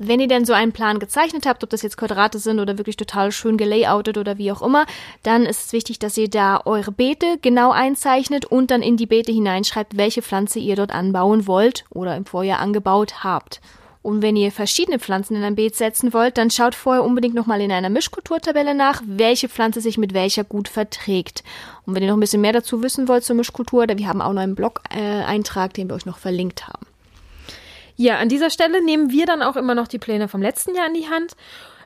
Wenn 0.01 0.21
ihr 0.21 0.29
denn 0.29 0.45
so 0.45 0.53
einen 0.53 0.71
Plan 0.71 0.97
gezeichnet 0.97 1.45
habt, 1.45 1.61
ob 1.61 1.69
das 1.69 1.81
jetzt 1.81 1.97
Quadrate 1.97 2.39
sind 2.39 2.61
oder 2.61 2.77
wirklich 2.77 2.95
total 2.95 3.33
schön 3.33 3.57
gelayoutet 3.57 4.17
oder 4.17 4.37
wie 4.37 4.49
auch 4.49 4.61
immer, 4.61 4.85
dann 5.23 5.45
ist 5.45 5.65
es 5.65 5.73
wichtig, 5.73 5.99
dass 5.99 6.17
ihr 6.17 6.29
da 6.29 6.61
eure 6.63 6.93
Beete 6.93 7.37
genau 7.41 7.71
einzeichnet 7.71 8.45
und 8.45 8.71
dann 8.71 8.81
in 8.81 8.95
die 8.95 9.07
Beete 9.07 9.33
hineinschreibt, 9.33 9.97
welche 9.97 10.21
Pflanze 10.21 10.59
ihr 10.59 10.77
dort 10.77 10.95
anbauen 10.95 11.47
wollt 11.47 11.83
oder 11.89 12.15
im 12.15 12.25
Vorjahr 12.25 12.61
angebaut 12.61 13.25
habt. 13.25 13.59
Und 14.01 14.21
wenn 14.21 14.37
ihr 14.37 14.53
verschiedene 14.53 14.99
Pflanzen 14.99 15.35
in 15.35 15.43
ein 15.43 15.55
Beet 15.55 15.75
setzen 15.75 16.13
wollt, 16.13 16.37
dann 16.37 16.49
schaut 16.49 16.75
vorher 16.75 17.03
unbedingt 17.03 17.35
nochmal 17.35 17.59
in 17.59 17.71
einer 17.71 17.89
Mischkulturtabelle 17.89 18.73
nach, 18.73 19.01
welche 19.05 19.49
Pflanze 19.49 19.81
sich 19.81 19.97
mit 19.97 20.13
welcher 20.13 20.45
gut 20.45 20.69
verträgt. 20.69 21.43
Und 21.85 21.93
wenn 21.93 22.03
ihr 22.03 22.07
noch 22.07 22.15
ein 22.15 22.21
bisschen 22.21 22.39
mehr 22.39 22.53
dazu 22.53 22.81
wissen 22.81 23.09
wollt 23.09 23.25
zur 23.25 23.35
Mischkultur, 23.35 23.85
wir 23.89 24.07
haben 24.07 24.21
auch 24.21 24.31
noch 24.31 24.41
einen 24.41 24.55
Blog-Eintrag, 24.55 25.73
den 25.73 25.89
wir 25.89 25.95
euch 25.95 26.05
noch 26.05 26.19
verlinkt 26.19 26.69
haben. 26.69 26.88
Ja, 27.99 28.17
an 28.17 28.29
dieser 28.29 28.49
Stelle 28.49 28.81
nehmen 28.81 29.11
wir 29.11 29.25
dann 29.25 29.41
auch 29.41 29.57
immer 29.57 29.75
noch 29.75 29.89
die 29.89 29.99
Pläne 29.99 30.29
vom 30.29 30.41
letzten 30.41 30.73
Jahr 30.73 30.87
in 30.87 30.93
die 30.93 31.09
Hand. 31.09 31.35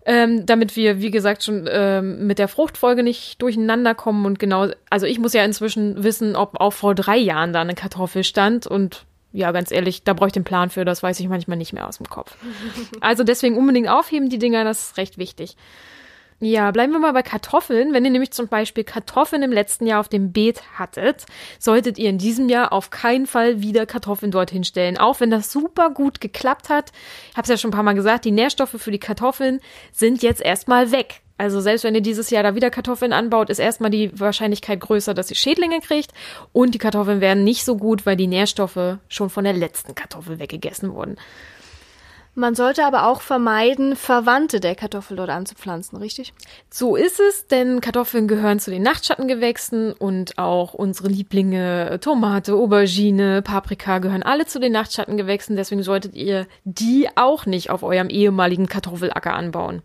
Ähm, 0.05 0.45
damit 0.45 0.75
wir, 0.75 0.99
wie 0.99 1.09
gesagt, 1.09 1.43
schon 1.43 1.67
ähm, 1.67 2.27
mit 2.27 2.37
der 2.37 2.47
Fruchtfolge 2.47 3.01
nicht 3.03 3.41
durcheinander 3.41 3.95
kommen 3.95 4.25
und 4.25 4.37
genau, 4.37 4.67
also 4.89 5.05
ich 5.05 5.17
muss 5.17 5.31
ja 5.31 5.45
inzwischen 5.45 6.03
wissen, 6.03 6.35
ob 6.35 6.59
auch 6.59 6.73
vor 6.73 6.93
drei 6.93 7.17
Jahren 7.17 7.53
da 7.53 7.61
eine 7.61 7.73
Kartoffel 7.73 8.25
stand 8.25 8.67
und 8.67 9.05
ja, 9.31 9.51
ganz 9.53 9.71
ehrlich, 9.71 10.03
da 10.03 10.11
brauche 10.13 10.27
ich 10.27 10.33
den 10.33 10.43
Plan 10.43 10.69
für, 10.69 10.83
das 10.83 11.01
weiß 11.01 11.21
ich 11.21 11.29
manchmal 11.29 11.57
nicht 11.57 11.71
mehr 11.71 11.87
aus 11.87 11.97
dem 11.97 12.09
Kopf. 12.09 12.35
Also 12.99 13.23
deswegen 13.23 13.57
unbedingt 13.57 13.87
aufheben 13.87 14.29
die 14.29 14.39
Dinger, 14.39 14.65
das 14.65 14.89
ist 14.89 14.97
recht 14.97 15.17
wichtig. 15.17 15.55
Ja, 16.45 16.71
bleiben 16.71 16.91
wir 16.91 16.99
mal 16.99 17.13
bei 17.13 17.23
Kartoffeln. 17.23 17.93
Wenn 17.93 18.03
ihr 18.03 18.11
nämlich 18.11 18.31
zum 18.31 18.49
Beispiel 18.49 18.83
Kartoffeln 18.83 19.43
im 19.43 19.53
letzten 19.53 19.87
Jahr 19.87 20.01
auf 20.01 20.09
dem 20.09 20.33
Beet 20.33 20.61
hattet, 20.77 21.25
solltet 21.57 21.97
ihr 21.97 22.09
in 22.09 22.17
diesem 22.17 22.49
Jahr 22.49 22.73
auf 22.73 22.89
keinen 22.89 23.27
Fall 23.27 23.61
wieder 23.61 23.85
Kartoffeln 23.85 24.29
dorthin 24.29 24.65
stellen. 24.65 24.97
Auch 24.97 25.21
wenn 25.21 25.31
das 25.31 25.53
super 25.53 25.89
gut 25.89 26.19
geklappt 26.19 26.67
hat. 26.67 26.91
Ich 27.31 27.37
habe 27.37 27.43
es 27.43 27.47
ja 27.47 27.55
schon 27.55 27.69
ein 27.69 27.73
paar 27.73 27.83
Mal 27.83 27.95
gesagt, 27.95 28.25
die 28.25 28.31
Nährstoffe 28.31 28.75
für 28.77 28.91
die 28.91 28.99
Kartoffeln 28.99 29.61
sind 29.93 30.21
jetzt 30.21 30.41
erstmal 30.41 30.91
weg. 30.91 31.21
Also 31.37 31.61
selbst 31.61 31.85
wenn 31.85 31.95
ihr 31.95 32.01
dieses 32.01 32.29
Jahr 32.29 32.43
da 32.43 32.55
wieder 32.55 32.69
Kartoffeln 32.69 33.13
anbaut, 33.13 33.49
ist 33.49 33.59
erstmal 33.59 33.89
die 33.89 34.11
Wahrscheinlichkeit 34.19 34.81
größer, 34.81 35.13
dass 35.13 35.29
ihr 35.29 35.37
Schädlinge 35.37 35.79
kriegt. 35.79 36.11
Und 36.51 36.75
die 36.75 36.77
Kartoffeln 36.77 37.21
werden 37.21 37.45
nicht 37.45 37.63
so 37.63 37.77
gut, 37.77 38.05
weil 38.05 38.17
die 38.17 38.27
Nährstoffe 38.27 38.97
schon 39.07 39.29
von 39.29 39.45
der 39.45 39.53
letzten 39.53 39.95
Kartoffel 39.95 40.39
weggegessen 40.39 40.93
wurden. 40.93 41.15
Man 42.35 42.55
sollte 42.55 42.83
aber 42.83 43.07
auch 43.07 43.21
vermeiden, 43.21 43.95
Verwandte 43.95 44.59
der 44.59 44.73
Kartoffel 44.73 45.15
dort 45.15 45.29
anzupflanzen, 45.29 45.99
richtig? 45.99 46.33
So 46.67 46.95
ist 46.95 47.19
es, 47.19 47.45
denn 47.45 47.79
Kartoffeln 47.79 48.27
gehören 48.27 48.59
zu 48.59 48.71
den 48.71 48.81
Nachtschattengewächsen 48.81 49.93
und 49.93 50.39
auch 50.39 50.73
unsere 50.73 51.09
Lieblinge 51.09 51.99
Tomate, 52.01 52.55
Aubergine, 52.55 53.43
Paprika 53.43 53.99
gehören 53.99 54.23
alle 54.23 54.47
zu 54.47 54.59
den 54.59 54.71
Nachtschattengewächsen. 54.71 55.55
Deswegen 55.55 55.83
solltet 55.83 56.15
ihr 56.15 56.47
die 56.63 57.07
auch 57.15 57.45
nicht 57.45 57.69
auf 57.69 57.83
eurem 57.83 58.09
ehemaligen 58.09 58.65
Kartoffelacker 58.65 59.33
anbauen. 59.35 59.83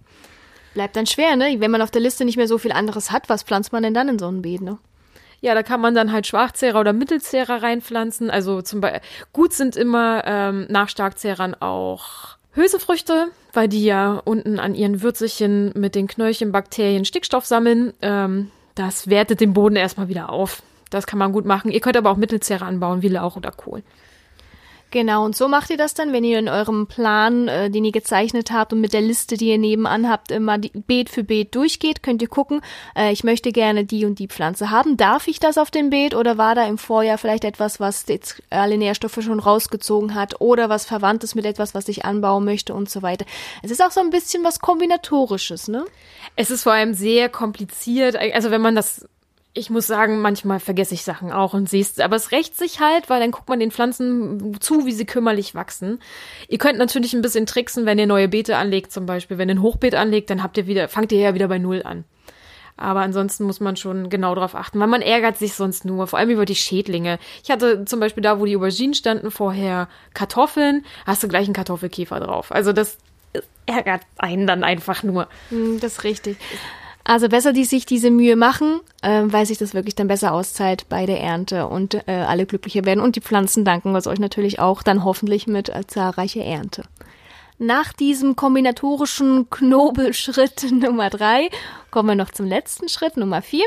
Bleibt 0.73 0.97
dann 0.97 1.07
schwer, 1.07 1.37
ne? 1.37 1.57
Wenn 1.59 1.71
man 1.71 1.83
auf 1.83 1.91
der 1.91 2.01
Liste 2.01 2.25
nicht 2.25 2.39
mehr 2.39 2.49
so 2.49 2.57
viel 2.57 2.73
anderes 2.73 3.11
hat, 3.11 3.29
was 3.29 3.43
pflanzt 3.43 3.73
man 3.73 3.83
denn 3.83 3.95
dann 3.95 4.09
in 4.09 4.19
so 4.19 4.27
ein 4.27 4.41
Beet, 4.41 4.63
ne? 4.63 4.79
Ja, 5.41 5.55
da 5.55 5.63
kann 5.63 5.81
man 5.81 5.95
dann 5.95 6.13
halt 6.13 6.27
Schwachzehrer 6.27 6.81
oder 6.81 6.93
Mittelzehrer 6.93 7.63
reinpflanzen. 7.63 8.31
Also 8.31 8.63
zum 8.63 8.81
Beispiel 8.81 9.03
gut 9.33 9.53
sind 9.53 9.77
immer 9.77 10.23
ähm, 10.25 10.67
nach 10.69 10.89
Starkzehrern 10.89 11.55
auch 11.55 12.38
Hülsefrüchte, 12.59 13.29
weil 13.53 13.69
die 13.69 13.85
ja 13.85 14.21
unten 14.25 14.59
an 14.59 14.75
ihren 14.75 15.03
Würzelchen 15.03 15.73
mit 15.75 15.95
den 15.95 16.07
Knöllchenbakterien 16.07 17.05
Stickstoff 17.05 17.47
sammeln. 17.47 17.93
Ähm, 18.03 18.51
das 18.75 19.09
wertet 19.09 19.41
den 19.41 19.55
Boden 19.55 19.77
erstmal 19.77 20.09
wieder 20.09 20.31
auf. 20.31 20.63
Das 20.91 21.07
kann 21.07 21.19
man 21.19 21.33
gut 21.33 21.45
machen. 21.45 21.71
Ihr 21.71 21.81
könnt 21.81 21.97
aber 21.97 22.11
auch 22.11 22.17
Mittelzehrer 22.17 22.67
anbauen, 22.67 23.03
wie 23.03 23.09
Lauch 23.09 23.37
oder 23.37 23.51
Kohl. 23.51 23.83
Genau, 24.91 25.25
und 25.25 25.37
so 25.37 25.49
macht 25.49 25.69
ihr 25.69 25.77
das 25.77 25.93
dann, 25.93 26.15
wenn 26.15 26.25
ihr 26.25 26.39
in 26.39 26.49
eurem 26.49 26.87
Plan, 26.87 27.47
äh, 27.47 27.71
den 27.71 27.85
ihr 27.85 27.93
gezeichnet 27.93 28.51
habt 28.51 28.73
und 28.73 28.81
mit 28.81 28.95
der 28.95 29.03
Liste, 29.03 29.37
die 29.37 29.49
ihr 29.49 29.59
nebenan 29.59 30.09
habt, 30.09 30.31
immer 30.31 30.57
die, 30.57 30.71
Beet 30.71 31.11
für 31.11 31.25
Beet 31.25 31.55
durchgeht, 31.55 32.03
könnt 32.03 32.23
ihr 32.23 32.29
gucken, 32.29 32.63
äh, 32.97 33.13
ich 33.13 33.23
möchte 33.23 33.53
gerne 33.53 33.85
die 33.85 34.07
und 34.07 34.19
die 34.19 34.29
Pflanze 34.29 34.71
haben. 34.71 34.97
Darf 34.97 35.29
ich 35.29 35.41
das 35.41 35.59
auf 35.59 35.71
dem 35.71 35.91
Beet 35.91 36.15
oder 36.15 36.39
war 36.39 36.55
da 36.55 36.67
im 36.67 36.79
Vorjahr 36.79 37.19
vielleicht 37.19 37.45
etwas, 37.45 37.81
was 37.81 38.07
jetzt 38.09 38.43
alle 38.49 38.79
Nährstoffe 38.79 39.19
schon 39.23 39.41
rausgezogen 39.41 40.15
hat 40.15 40.41
oder 40.41 40.71
was 40.71 40.87
verwandt 40.87 41.23
ist 41.23 41.35
mit 41.35 41.45
etwas, 41.45 41.75
was 41.75 41.89
ich 41.89 42.07
anbauen 42.07 42.47
möchte 42.47 42.73
und 42.73 42.89
so 42.89 43.03
weiter. 43.03 43.27
Es 43.63 43.71
ist 43.71 43.83
auch 43.83 43.91
so 43.91 44.01
ein 44.01 44.11
bisschen 44.11 44.43
was 44.43 44.61
Kombinatorisches, 44.61 45.69
ne? 45.69 45.85
Es 46.35 46.51
ist 46.51 46.63
vor 46.63 46.73
allem 46.73 46.95
sehr 46.95 47.29
kompliziert. 47.29 48.17
Also 48.17 48.51
wenn 48.51 48.63
man 48.63 48.75
das 48.75 49.07
ich 49.59 49.71
muss 49.71 49.87
sagen, 49.87 50.21
manchmal 50.21 50.61
vergesse 50.61 50.95
ich 50.95 51.03
Sachen 51.03 51.33
auch 51.33 51.53
und 51.53 51.73
es, 51.73 51.99
aber 51.99 52.17
es 52.17 52.33
rächt 52.33 52.57
sich 52.57 52.81
halt, 52.81 53.11
weil 53.11 53.21
dann 53.21 53.31
guckt 53.31 53.49
man 53.49 53.61
den 53.61 53.71
Pflanzen 53.71 54.59
zu, 54.61 54.87
wie 54.87 54.93
sie 54.93 55.05
kümmerlich 55.05 55.55
wachsen. 55.55 56.01
Ihr 56.49 56.59
könnt 56.59 56.79
natürlich 56.79 57.13
ein 57.15 57.23
bisschen 57.23 57.47
tricksen, 57.47 57.85
wenn 57.85 57.99
ihr 57.99 58.07
neue 58.07 58.29
Beete 58.29 58.57
anlegt, 58.57 58.93
zum 58.93 59.07
Beispiel. 59.07 59.37
Wenn 59.39 59.49
ihr 59.49 59.57
ein 59.57 59.63
Hochbeet 59.63 59.95
anlegt, 59.95 60.31
dann 60.31 60.43
habt 60.43 60.57
ihr 60.57 60.67
wieder, 60.67 60.89
fangt 60.89 61.13
ihr 61.13 61.21
ja 61.21 61.35
wieder 61.35 61.49
bei 61.49 61.59
Null 61.59 61.83
an. 61.83 62.05
Aber 62.77 63.01
ansonsten 63.01 63.45
muss 63.45 63.59
man 63.59 63.77
schon 63.77 64.09
genau 64.09 64.35
darauf 64.37 64.55
achten, 64.55 64.79
weil 64.79 64.87
man 64.87 65.03
ärgert 65.03 65.37
sich 65.37 65.55
sonst 65.55 65.85
nur, 65.85 66.07
vor 66.07 66.19
allem 66.19 66.31
über 66.31 66.45
die 66.45 66.55
Schädlinge. 66.55 67.19
Ich 67.43 67.51
hatte 67.51 67.85
zum 67.85 67.99
Beispiel 67.99 68.23
da, 68.23 68.39
wo 68.39 68.45
die 68.45 68.57
Auberginen 68.57 68.95
standen, 68.95 69.33
vorher 69.33 69.89
Kartoffeln, 70.15 70.85
hast 71.05 71.23
du 71.25 71.29
gleich 71.29 71.47
einen 71.47 71.55
Kartoffelkäfer 71.55 72.21
drauf. 72.21 72.53
Also 72.53 72.73
das 72.73 72.99
ärgert 73.67 74.03
einen 74.17 74.47
dann 74.47 74.63
einfach 74.63 75.03
nur. 75.03 75.29
Hm, 75.51 75.81
das 75.81 75.95
ist 75.95 76.05
richtig. 76.05 76.37
Also 77.09 77.31
besser 77.31 77.55
die 77.55 77.65
sich 77.65 77.87
diese 77.87 78.11
Mühe 78.11 78.37
machen, 78.37 78.81
äh, 79.01 79.23
weil 79.25 79.47
sich 79.47 79.57
das 79.57 79.73
wirklich 79.73 79.95
dann 79.95 80.09
besser 80.09 80.35
auszahlt 80.35 80.91
bei 80.91 81.07
der 81.07 81.23
Ernte 81.23 81.67
und 81.67 81.95
äh, 81.95 82.13
alle 82.13 82.45
glücklicher 82.45 82.85
werden 82.85 83.01
und 83.01 83.17
die 83.17 83.23
Pflanzen 83.23 83.65
danken 83.65 83.95
was 83.95 84.07
euch 84.07 84.19
natürlich 84.19 84.61
auch 84.61 84.83
dann 84.83 85.05
hoffentlich 85.05 85.47
mit 85.47 85.71
äh, 85.71 85.87
zahlreicher 85.87 86.45
Ernte. 86.45 86.83
Nach 87.57 87.95
diesem 87.95 88.37
kombinatorischen 88.37 89.49
Knobelschritt 89.49 90.71
Nummer 90.71 91.09
drei 91.09 91.49
kommen 91.91 92.11
wir 92.11 92.15
noch 92.15 92.31
zum 92.31 92.45
letzten 92.45 92.91
Schritt 92.91 93.17
Nummer 93.17 93.41
vier. 93.41 93.65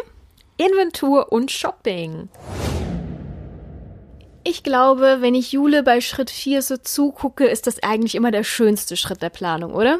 Inventur 0.58 1.32
und 1.32 1.50
Shopping. 1.50 2.30
Ich 4.44 4.62
glaube, 4.62 5.18
wenn 5.22 5.34
ich 5.34 5.52
Jule 5.52 5.82
bei 5.82 6.00
Schritt 6.00 6.30
4 6.30 6.62
so 6.62 6.78
zugucke, 6.78 7.46
ist 7.46 7.66
das 7.66 7.82
eigentlich 7.82 8.14
immer 8.14 8.30
der 8.30 8.44
schönste 8.44 8.98
Schritt 8.98 9.24
der 9.24 9.30
Planung, 9.30 9.74
oder? 9.74 10.00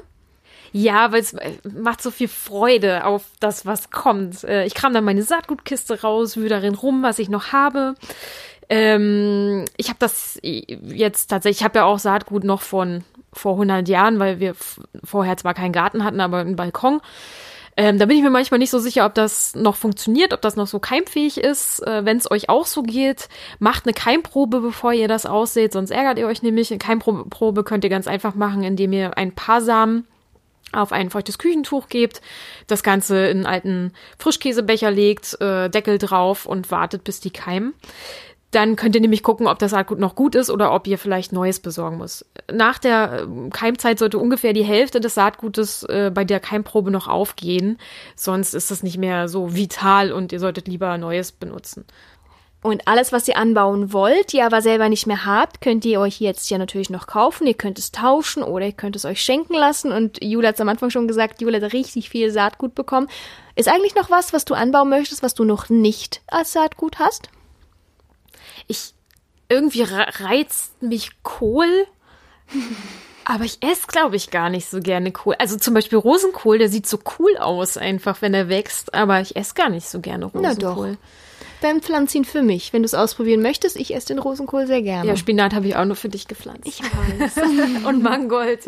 Ja, 0.74 1.12
weil 1.12 1.22
es 1.22 1.36
macht 1.64 2.02
so 2.02 2.12
viel 2.12 2.28
Freude 2.28 3.06
auf 3.06 3.24
das, 3.40 3.66
was 3.66 3.92
kommt. 3.92 4.44
Äh, 4.44 4.66
ich 4.66 4.74
kram 4.74 4.94
dann 4.94 5.04
meine 5.04 5.24
Saatgutkiste 5.24 6.02
raus, 6.02 6.38
wühle 6.38 6.50
darin 6.50 6.76
rum, 6.76 7.04
was 7.04 7.20
ich 7.20 7.30
noch 7.30 7.52
habe. 7.52 7.96
Ähm, 8.70 9.66
ich 9.76 9.90
habe 9.90 10.00
das 10.00 10.40
jetzt 10.42 11.28
tatsächlich, 11.28 11.60
ich 11.60 11.66
habe 11.66 11.80
ja 11.80 11.86
auch 11.86 12.00
Saatgut 12.00 12.46
noch 12.46 12.62
von 12.62 13.04
vor 13.34 13.54
100 13.54 13.88
Jahren, 13.88 14.20
weil 14.20 14.40
wir 14.40 14.56
vorher 15.04 15.38
zwar 15.38 15.54
keinen 15.54 15.74
Garten 15.74 16.04
hatten, 16.04 16.22
aber 16.22 16.38
einen 16.38 16.56
Balkon. 16.56 17.02
Ähm, 17.78 18.00
da 18.00 18.06
bin 18.06 18.18
ich 18.18 18.24
mir 18.24 18.30
manchmal 18.30 18.60
nicht 18.60 18.70
so 18.70 18.80
sicher, 18.80 19.06
ob 19.06 19.14
das 19.14 19.56
noch 19.56 19.76
funktioniert, 19.76 20.34
ob 20.34 20.42
das 20.42 20.58
noch 20.58 20.68
so 20.68 20.80
keimfähig 20.80 21.38
ist. 21.38 21.86
Äh, 21.86 22.04
Wenn 22.06 22.18
es 22.18 22.30
euch 22.30 22.50
auch 22.50 22.66
so 22.66 22.84
geht, 22.84 23.30
macht 23.60 23.86
eine 23.86 23.94
Keimprobe, 23.94 24.60
bevor 24.60 24.94
ihr 24.94 25.08
das 25.08 25.26
ausseht, 25.26 25.74
sonst 25.74 25.92
ärgert 25.92 26.20
ihr 26.20 26.28
euch 26.28 26.42
nämlich. 26.42 26.72
Eine 26.72 26.80
Keimprobe 26.80 27.64
könnt 27.64 27.84
ihr 27.84 27.90
ganz 27.90 28.08
einfach 28.08 28.36
machen, 28.36 28.64
indem 28.64 28.92
ihr 28.94 29.18
ein 29.18 29.34
paar 29.34 29.62
Samen 29.62 30.06
auf 30.74 30.92
ein 30.92 31.10
feuchtes 31.10 31.38
Küchentuch 31.38 31.88
gebt, 31.88 32.22
das 32.68 32.84
Ganze 32.84 33.28
in 33.28 33.40
einen 33.40 33.46
alten 33.46 33.94
Frischkäsebecher 34.18 34.92
legt, 34.92 35.40
äh, 35.42 35.70
Deckel 35.70 35.98
drauf 35.98 36.46
und 36.46 36.72
wartet, 36.72 37.04
bis 37.04 37.20
die 37.20 37.32
keimen. 37.32 37.74
Dann 38.52 38.76
könnt 38.76 38.96
ihr 38.96 39.02
nämlich 39.02 39.24
gucken, 39.24 39.48
ob 39.48 39.60
das 39.60 39.72
Saatgut 39.72 40.00
noch 40.00 40.14
gut 40.14 40.36
ist 40.36 40.50
oder 40.50 40.74
ob 40.74 40.86
ihr 40.86 40.98
vielleicht 40.98 41.32
Neues 41.32 41.62
besorgen 41.62 41.98
muss. 41.98 42.26
Nach 42.52 42.78
der 42.78 43.26
äh, 43.26 43.50
Keimzeit 43.50 43.98
sollte 43.98 44.18
ungefähr 44.18 44.52
die 44.52 44.66
Hälfte 44.66 45.00
des 45.00 45.16
Saatgutes 45.16 45.84
äh, 45.84 46.12
bei 46.14 46.26
der 46.26 46.42
Keimprobe 46.42 46.92
noch 46.92 47.08
aufgehen. 47.08 47.78
Sonst 48.16 48.54
ist 48.54 48.70
das 48.70 48.84
nicht 48.84 48.98
mehr 48.98 49.30
so 49.30 49.56
vital 49.56 50.12
und 50.12 50.34
ihr 50.34 50.40
solltet 50.40 50.68
lieber 50.68 50.98
Neues 50.98 51.32
benutzen. 51.32 51.86
Und 52.64 52.88
alles, 52.88 53.12
was 53.12 53.28
ihr 53.28 53.38
anbauen 53.38 53.92
wollt, 53.92 54.36
ihr 54.36 54.46
aber 54.46 54.62
selber 54.62 54.88
nicht 54.88 55.08
mehr 55.08 55.26
habt, 55.26 55.62
könnt 55.62 55.84
ihr 55.84 56.00
euch 56.00 56.22
jetzt 56.22 56.48
ja 56.52 56.60
natürlich 56.60 56.92
noch 56.92 57.08
kaufen. 57.08 57.48
Ihr 57.48 57.56
könnt 57.56 57.80
es 57.80 57.92
tauschen 57.92 58.44
oder 58.44 58.68
ihr 58.68 58.72
könnt 58.72 58.96
es 58.96 59.04
euch 59.04 59.20
schenken 59.20 59.56
lassen. 59.56 59.92
Und 59.92 60.24
Jule 60.24 60.50
hat 60.50 60.56
es 60.56 60.62
am 60.62 60.70
Anfang 60.70 60.92
schon 60.92 61.08
gesagt, 61.08 61.42
Jule 61.42 61.60
hat 61.60 61.74
richtig 61.74 62.10
viel 62.10 62.30
Saatgut 62.30 62.76
bekommen. 62.76 63.08
Ist 63.56 63.68
eigentlich 63.68 63.96
noch 63.96 64.12
was, 64.12 64.32
was 64.32 64.46
du 64.46 64.54
anbauen 64.54 64.90
möchtest, 64.90 65.24
was 65.24 65.34
du 65.34 65.44
noch 65.44 65.70
nicht 65.70 66.22
als 66.28 66.54
Saatgut 66.54 67.00
hast? 67.00 67.30
Ich 68.68 68.94
irgendwie 69.50 69.82
reizt 69.82 70.84
mich 70.84 71.24
Kohl. 71.24 71.88
Aber 73.26 73.44
ich 73.44 73.58
esse, 73.62 73.88
glaube 73.88 74.16
ich, 74.18 74.30
gar 74.30 74.52
nicht 74.52 74.70
so 74.70 74.82
gerne 74.82 75.12
Kohl. 75.12 75.36
Also 75.40 75.58
zum 75.58 75.74
Beispiel 75.74 75.98
Rosenkohl, 75.98 76.60
der 76.60 76.70
sieht 76.70 76.86
so 76.86 77.00
cool 77.18 77.38
aus, 77.38 77.78
einfach 77.78 78.22
wenn 78.22 78.36
er 78.36 78.50
wächst. 78.50 78.94
Aber 78.94 79.20
ich 79.20 79.36
esse 79.36 79.56
gar 79.56 79.70
nicht 79.70 79.90
so 79.90 80.00
gerne 80.00 80.26
Rosenkohl. 80.26 80.92
Na 80.92 80.94
doch. 80.94 80.98
Dann 81.62 81.82
pflanz 81.82 82.14
ihn 82.16 82.26
für 82.26 82.42
mich, 82.42 82.74
wenn 82.74 82.82
du 82.82 82.88
es 82.88 82.94
ausprobieren 82.94 83.42
möchtest. 83.42 83.78
Ich 83.78 83.94
esse 83.96 84.08
den 84.08 84.20
Rosenkohl 84.20 84.68
sehr 84.68 84.82
gerne. 84.82 85.08
Ja, 85.08 85.16
Spinat 85.16 85.54
habe 85.54 85.68
ich 85.68 85.76
auch 85.76 85.86
nur 85.86 85.96
für 85.96 86.10
dich 86.10 86.28
gepflanzt. 86.28 86.68
Ich 86.68 86.82
weiß. 86.82 87.38
Und 87.86 88.04
Mangold. 88.04 88.68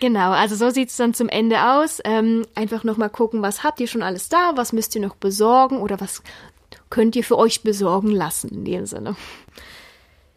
Genau, 0.00 0.30
also 0.30 0.54
so 0.54 0.70
sieht 0.70 0.90
es 0.90 0.96
dann 0.96 1.14
zum 1.14 1.28
Ende 1.28 1.62
aus. 1.62 2.00
Ähm, 2.04 2.46
einfach 2.54 2.84
nochmal 2.84 3.10
gucken, 3.10 3.42
was 3.42 3.62
habt 3.64 3.80
ihr 3.80 3.86
schon 3.86 4.02
alles 4.02 4.28
da, 4.28 4.52
was 4.56 4.72
müsst 4.72 4.94
ihr 4.94 5.00
noch 5.00 5.16
besorgen 5.16 5.78
oder 5.78 6.00
was 6.00 6.22
könnt 6.90 7.16
ihr 7.16 7.24
für 7.24 7.38
euch 7.38 7.62
besorgen 7.62 8.10
lassen 8.10 8.48
in 8.50 8.64
dem 8.64 8.86
Sinne. 8.86 9.16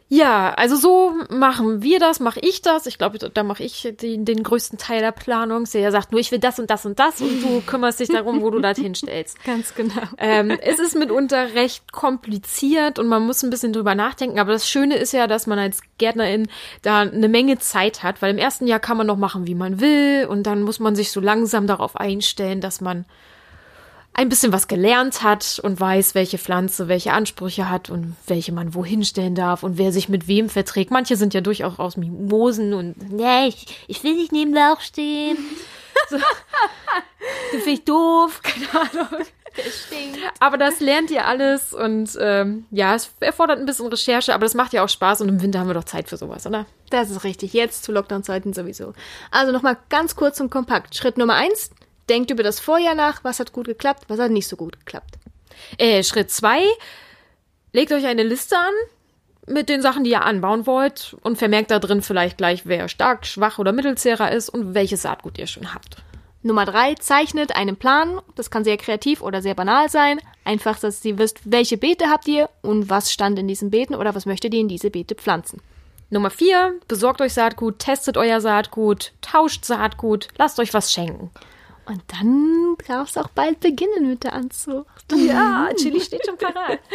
Ja, 0.08 0.54
also 0.54 0.76
so 0.76 1.16
machen 1.30 1.82
wir 1.82 2.00
das, 2.00 2.20
mache 2.20 2.40
ich 2.40 2.62
das. 2.62 2.86
Ich 2.86 3.00
glaube, 3.00 3.18
da 3.18 3.44
mache 3.44 3.64
ich 3.64 3.92
den, 4.00 4.24
den 4.24 4.44
größten 4.44 4.78
Teil 4.78 5.02
der 5.02 5.12
Planung. 5.12 5.66
Der 5.74 5.92
sagt 5.92 6.12
nur, 6.12 6.22
ich 6.22 6.32
will 6.32 6.38
das 6.38 6.60
und 6.60 6.70
das 6.70 6.86
und 6.86 7.00
das 7.00 7.22
und 7.22 7.42
du 7.42 7.62
kümmerst 7.66 8.00
dich 8.00 8.10
darum, 8.10 8.42
wo 8.42 8.52
du 8.52 8.60
das 8.60 8.78
hinstellst. 8.78 9.44
Ganz 9.44 9.74
genau. 9.74 10.04
Ähm, 10.20 10.52
es 10.62 10.78
ist 10.78 10.96
mitunter 10.96 11.56
recht 11.56 11.92
kompliziert 11.92 13.00
und 13.00 13.08
man 13.08 13.26
muss 13.26 13.42
ein 13.42 13.50
bisschen 13.50 13.74
drüber 13.74 13.96
nachdenken. 13.96 14.38
Aber 14.38 14.52
das 14.52 14.70
Schöne 14.70 14.96
ist 14.96 15.12
ja, 15.12 15.26
dass 15.26 15.48
man 15.48 15.58
als 15.58 15.82
Gärtnerin 15.98 16.50
da 16.84 17.00
eine 17.02 17.28
Menge 17.28 17.58
Zeit 17.58 18.04
hat, 18.04 18.22
weil 18.22 18.32
im 18.32 18.38
ersten 18.38 18.68
Jahr 18.68 18.80
kann 18.80 18.98
man 18.98 19.08
noch 19.08 19.18
machen, 19.18 19.48
wie 19.48 19.56
man 19.56 19.82
will 19.82 20.28
und 20.30 20.44
dann 20.44 20.62
muss 20.62 20.80
man 20.80 20.96
sich 20.96 21.12
so 21.12 21.20
langsam 21.20 21.66
darauf 21.66 21.96
einstellen, 21.96 22.62
dass 22.62 22.80
man 22.80 23.06
ein 24.16 24.30
bisschen 24.30 24.54
was 24.54 24.68
gelernt 24.68 25.24
hat 25.24 25.60
und 25.62 25.80
weiß, 25.80 26.16
welche 26.16 26.38
Pflanze 26.38 26.88
welche 26.88 27.12
Ansprüche 27.12 27.70
hat 27.70 27.90
und 27.90 28.16
welche 28.28 28.54
man 28.54 28.74
wohin 28.74 29.04
stellen 29.04 29.36
darf 29.36 29.62
und 29.62 29.78
wer 29.78 29.92
sich 29.92 30.08
mit 30.08 30.28
wem 30.28 30.50
verträgt. 30.50 30.90
Manche 30.90 31.18
sind 31.18 31.34
ja 31.34 31.42
durchaus 31.42 31.80
aus 31.80 31.98
Mimosen 31.98 32.74
und 32.74 33.12
nee, 33.12 33.48
ich, 33.48 33.66
ich 33.88 34.04
will 34.04 34.16
nicht 34.16 34.32
neben 34.32 34.54
Lauch 34.54 34.82
stehen. 34.82 35.38
So. 36.10 36.18
das 36.18 37.64
finde 37.64 37.70
ich 37.72 37.86
doof, 37.86 38.42
keine 38.44 38.70
Ahnung. 38.70 39.26
Aber 40.40 40.58
das 40.58 40.82
lernt 40.82 41.10
ihr 41.10 41.26
alles 41.26 41.74
und 41.74 42.12
ähm, 42.20 42.66
ja, 42.70 42.94
es 42.94 43.14
erfordert 43.22 43.60
ein 43.60 43.66
bisschen 43.66 43.88
Recherche, 43.88 44.34
aber 44.34 44.46
das 44.46 44.54
macht 44.54 44.74
ja 44.74 44.84
auch 44.84 44.90
Spaß 44.90 45.22
und 45.22 45.30
im 45.30 45.42
Winter 45.42 45.60
haben 45.60 45.68
wir 45.68 45.74
doch 45.74 45.86
Zeit 45.86 46.10
für 46.10 46.18
sowas, 46.18 46.46
oder? 46.46 46.66
Das 46.90 47.10
ist 47.10 47.24
richtig. 47.24 47.54
Jetzt 47.54 47.86
zu 47.86 47.94
Lockdown-Zeiten 47.94 48.54
sowieso. 48.54 48.94
Also 49.32 49.54
nochmal 49.54 49.78
ganz 49.90 50.16
kurz 50.16 50.40
und 50.42 50.52
kompakt. 50.52 50.96
Schritt 50.96 51.18
Nummer 51.18 51.36
eins, 51.36 51.72
Denkt 52.10 52.32
über 52.32 52.44
das 52.44 52.60
Vorjahr 52.60 52.96
nach, 52.96 53.24
was 53.24 53.40
hat 53.40 53.52
gut 53.52 53.66
geklappt, 53.66 54.06
was 54.08 54.20
hat 54.20 54.32
nicht 54.32 54.48
so 54.48 54.56
gut 54.56 54.80
geklappt. 54.80 55.16
Äh, 55.78 56.04
Schritt 56.04 56.32
zwei, 56.32 56.64
legt 57.74 57.92
euch 57.92 58.06
eine 58.06 58.24
Liste 58.24 58.58
an 58.58 58.74
mit 59.48 59.70
den 59.70 59.82
Sachen, 59.82 60.04
die 60.04 60.12
ihr 60.12 60.24
anbauen 60.24 60.66
wollt 60.66 61.16
und 61.22 61.38
vermerkt 61.38 61.72
da 61.72 61.80
drin 61.80 62.02
vielleicht 62.02 62.38
gleich, 62.38 62.66
wer 62.66 62.88
stark, 62.88 63.26
schwach 63.26 63.60
oder 63.60 63.72
mittelzehrer 63.72 64.32
ist 64.32 64.50
und 64.50 64.74
welches 64.74 65.04
Saatgut 65.04 65.38
ihr 65.38 65.48
schon 65.48 65.74
habt. 65.74 65.98
Nummer 66.42 66.66
drei, 66.66 66.94
zeichnet 66.94 67.56
einen 67.56 67.76
Plan. 67.76 68.22
Das 68.36 68.52
kann 68.52 68.64
sehr 68.64 68.78
kreativ 68.78 69.22
oder 69.22 69.42
sehr 69.42 69.56
banal 69.56 69.90
sein. 69.90 70.20
Einfach, 70.44 70.78
dass 70.78 71.04
ihr 71.04 71.18
wisst, 71.18 71.40
welche 71.44 71.78
Beete 71.78 72.10
habt 72.10 72.28
ihr 72.28 72.50
und 72.62 72.88
was 72.88 73.12
stand 73.12 73.40
in 73.40 73.48
diesen 73.48 73.72
Beeten 73.72 73.96
oder 73.96 74.14
was 74.14 74.28
möchtet 74.28 74.54
ihr 74.54 74.60
in 74.60 74.68
diese 74.68 74.92
Beete 74.92 75.16
pflanzen. 75.16 75.60
Nummer 76.12 76.30
vier, 76.30 76.80
besorgt 76.88 77.20
euch 77.22 77.34
Saatgut, 77.34 77.80
testet 77.80 78.16
euer 78.16 78.42
Saatgut, 78.42 79.12
tauscht 79.22 79.66
Saatgut, 79.66 80.28
lasst 80.38 80.60
euch 80.60 80.72
was 80.72 80.94
schenken. 80.94 81.32
Und 81.88 82.02
dann 82.08 82.76
darf 82.88 83.10
es 83.10 83.18
auch 83.18 83.28
bald 83.30 83.60
beginnen 83.60 84.10
mit 84.10 84.24
der 84.24 84.34
Anzucht. 84.34 84.88
Ja, 85.16 85.70
Chili 85.76 86.02
steht 86.02 86.26
schon 86.26 86.38
parat. 86.38 86.80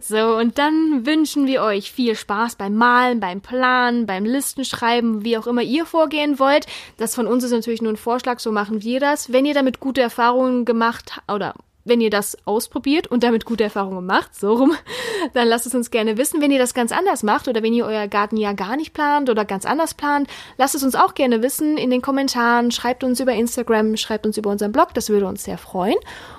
So, 0.00 0.36
und 0.36 0.58
dann 0.58 1.06
wünschen 1.06 1.46
wir 1.46 1.62
euch 1.62 1.90
viel 1.90 2.14
Spaß 2.14 2.56
beim 2.56 2.74
Malen, 2.74 3.18
beim 3.18 3.40
Planen, 3.40 4.06
beim 4.06 4.24
Listenschreiben, 4.24 5.24
wie 5.24 5.38
auch 5.38 5.46
immer 5.46 5.62
ihr 5.62 5.86
vorgehen 5.86 6.38
wollt. 6.38 6.66
Das 6.98 7.14
von 7.14 7.26
uns 7.26 7.44
ist 7.44 7.52
natürlich 7.52 7.80
nur 7.80 7.92
ein 7.92 7.96
Vorschlag, 7.96 8.40
so 8.40 8.52
machen 8.52 8.82
wir 8.82 9.00
das. 9.00 9.32
Wenn 9.32 9.46
ihr 9.46 9.54
damit 9.54 9.80
gute 9.80 10.02
Erfahrungen 10.02 10.64
gemacht 10.64 11.20
oder 11.32 11.54
wenn 11.86 12.00
ihr 12.00 12.10
das 12.10 12.36
ausprobiert 12.44 13.06
und 13.06 13.22
damit 13.22 13.44
gute 13.44 13.64
Erfahrungen 13.64 14.04
macht, 14.04 14.38
so 14.38 14.54
rum, 14.54 14.74
dann 15.34 15.48
lasst 15.48 15.66
es 15.66 15.74
uns 15.74 15.90
gerne 15.90 16.18
wissen. 16.18 16.40
Wenn 16.40 16.50
ihr 16.50 16.58
das 16.58 16.74
ganz 16.74 16.92
anders 16.92 17.22
macht 17.22 17.48
oder 17.48 17.62
wenn 17.62 17.72
ihr 17.72 17.86
euer 17.86 18.08
Gartenjahr 18.08 18.54
gar 18.54 18.76
nicht 18.76 18.92
plant 18.92 19.30
oder 19.30 19.44
ganz 19.44 19.64
anders 19.64 19.94
plant, 19.94 20.28
lasst 20.58 20.74
es 20.74 20.82
uns 20.82 20.94
auch 20.94 21.14
gerne 21.14 21.42
wissen 21.42 21.78
in 21.78 21.90
den 21.90 22.02
Kommentaren. 22.02 22.70
Schreibt 22.70 23.04
uns 23.04 23.20
über 23.20 23.32
Instagram, 23.32 23.96
schreibt 23.96 24.26
uns 24.26 24.36
über 24.36 24.50
unseren 24.50 24.72
Blog, 24.72 24.92
das 24.94 25.08
würde 25.08 25.26
uns 25.26 25.44
sehr 25.44 25.58
freuen. 25.58 25.96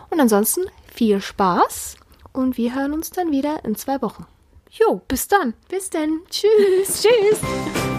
Und 0.09 0.19
ansonsten 0.19 0.61
viel 0.93 1.21
Spaß 1.21 1.95
und 2.33 2.57
wir 2.57 2.75
hören 2.75 2.93
uns 2.93 3.09
dann 3.09 3.31
wieder 3.31 3.63
in 3.63 3.75
zwei 3.75 4.01
Wochen. 4.01 4.25
Jo, 4.69 5.01
bis 5.07 5.27
dann. 5.27 5.53
Bis 5.69 5.89
dann. 5.89 6.21
Tschüss. 6.29 7.01
Tschüss. 7.03 7.96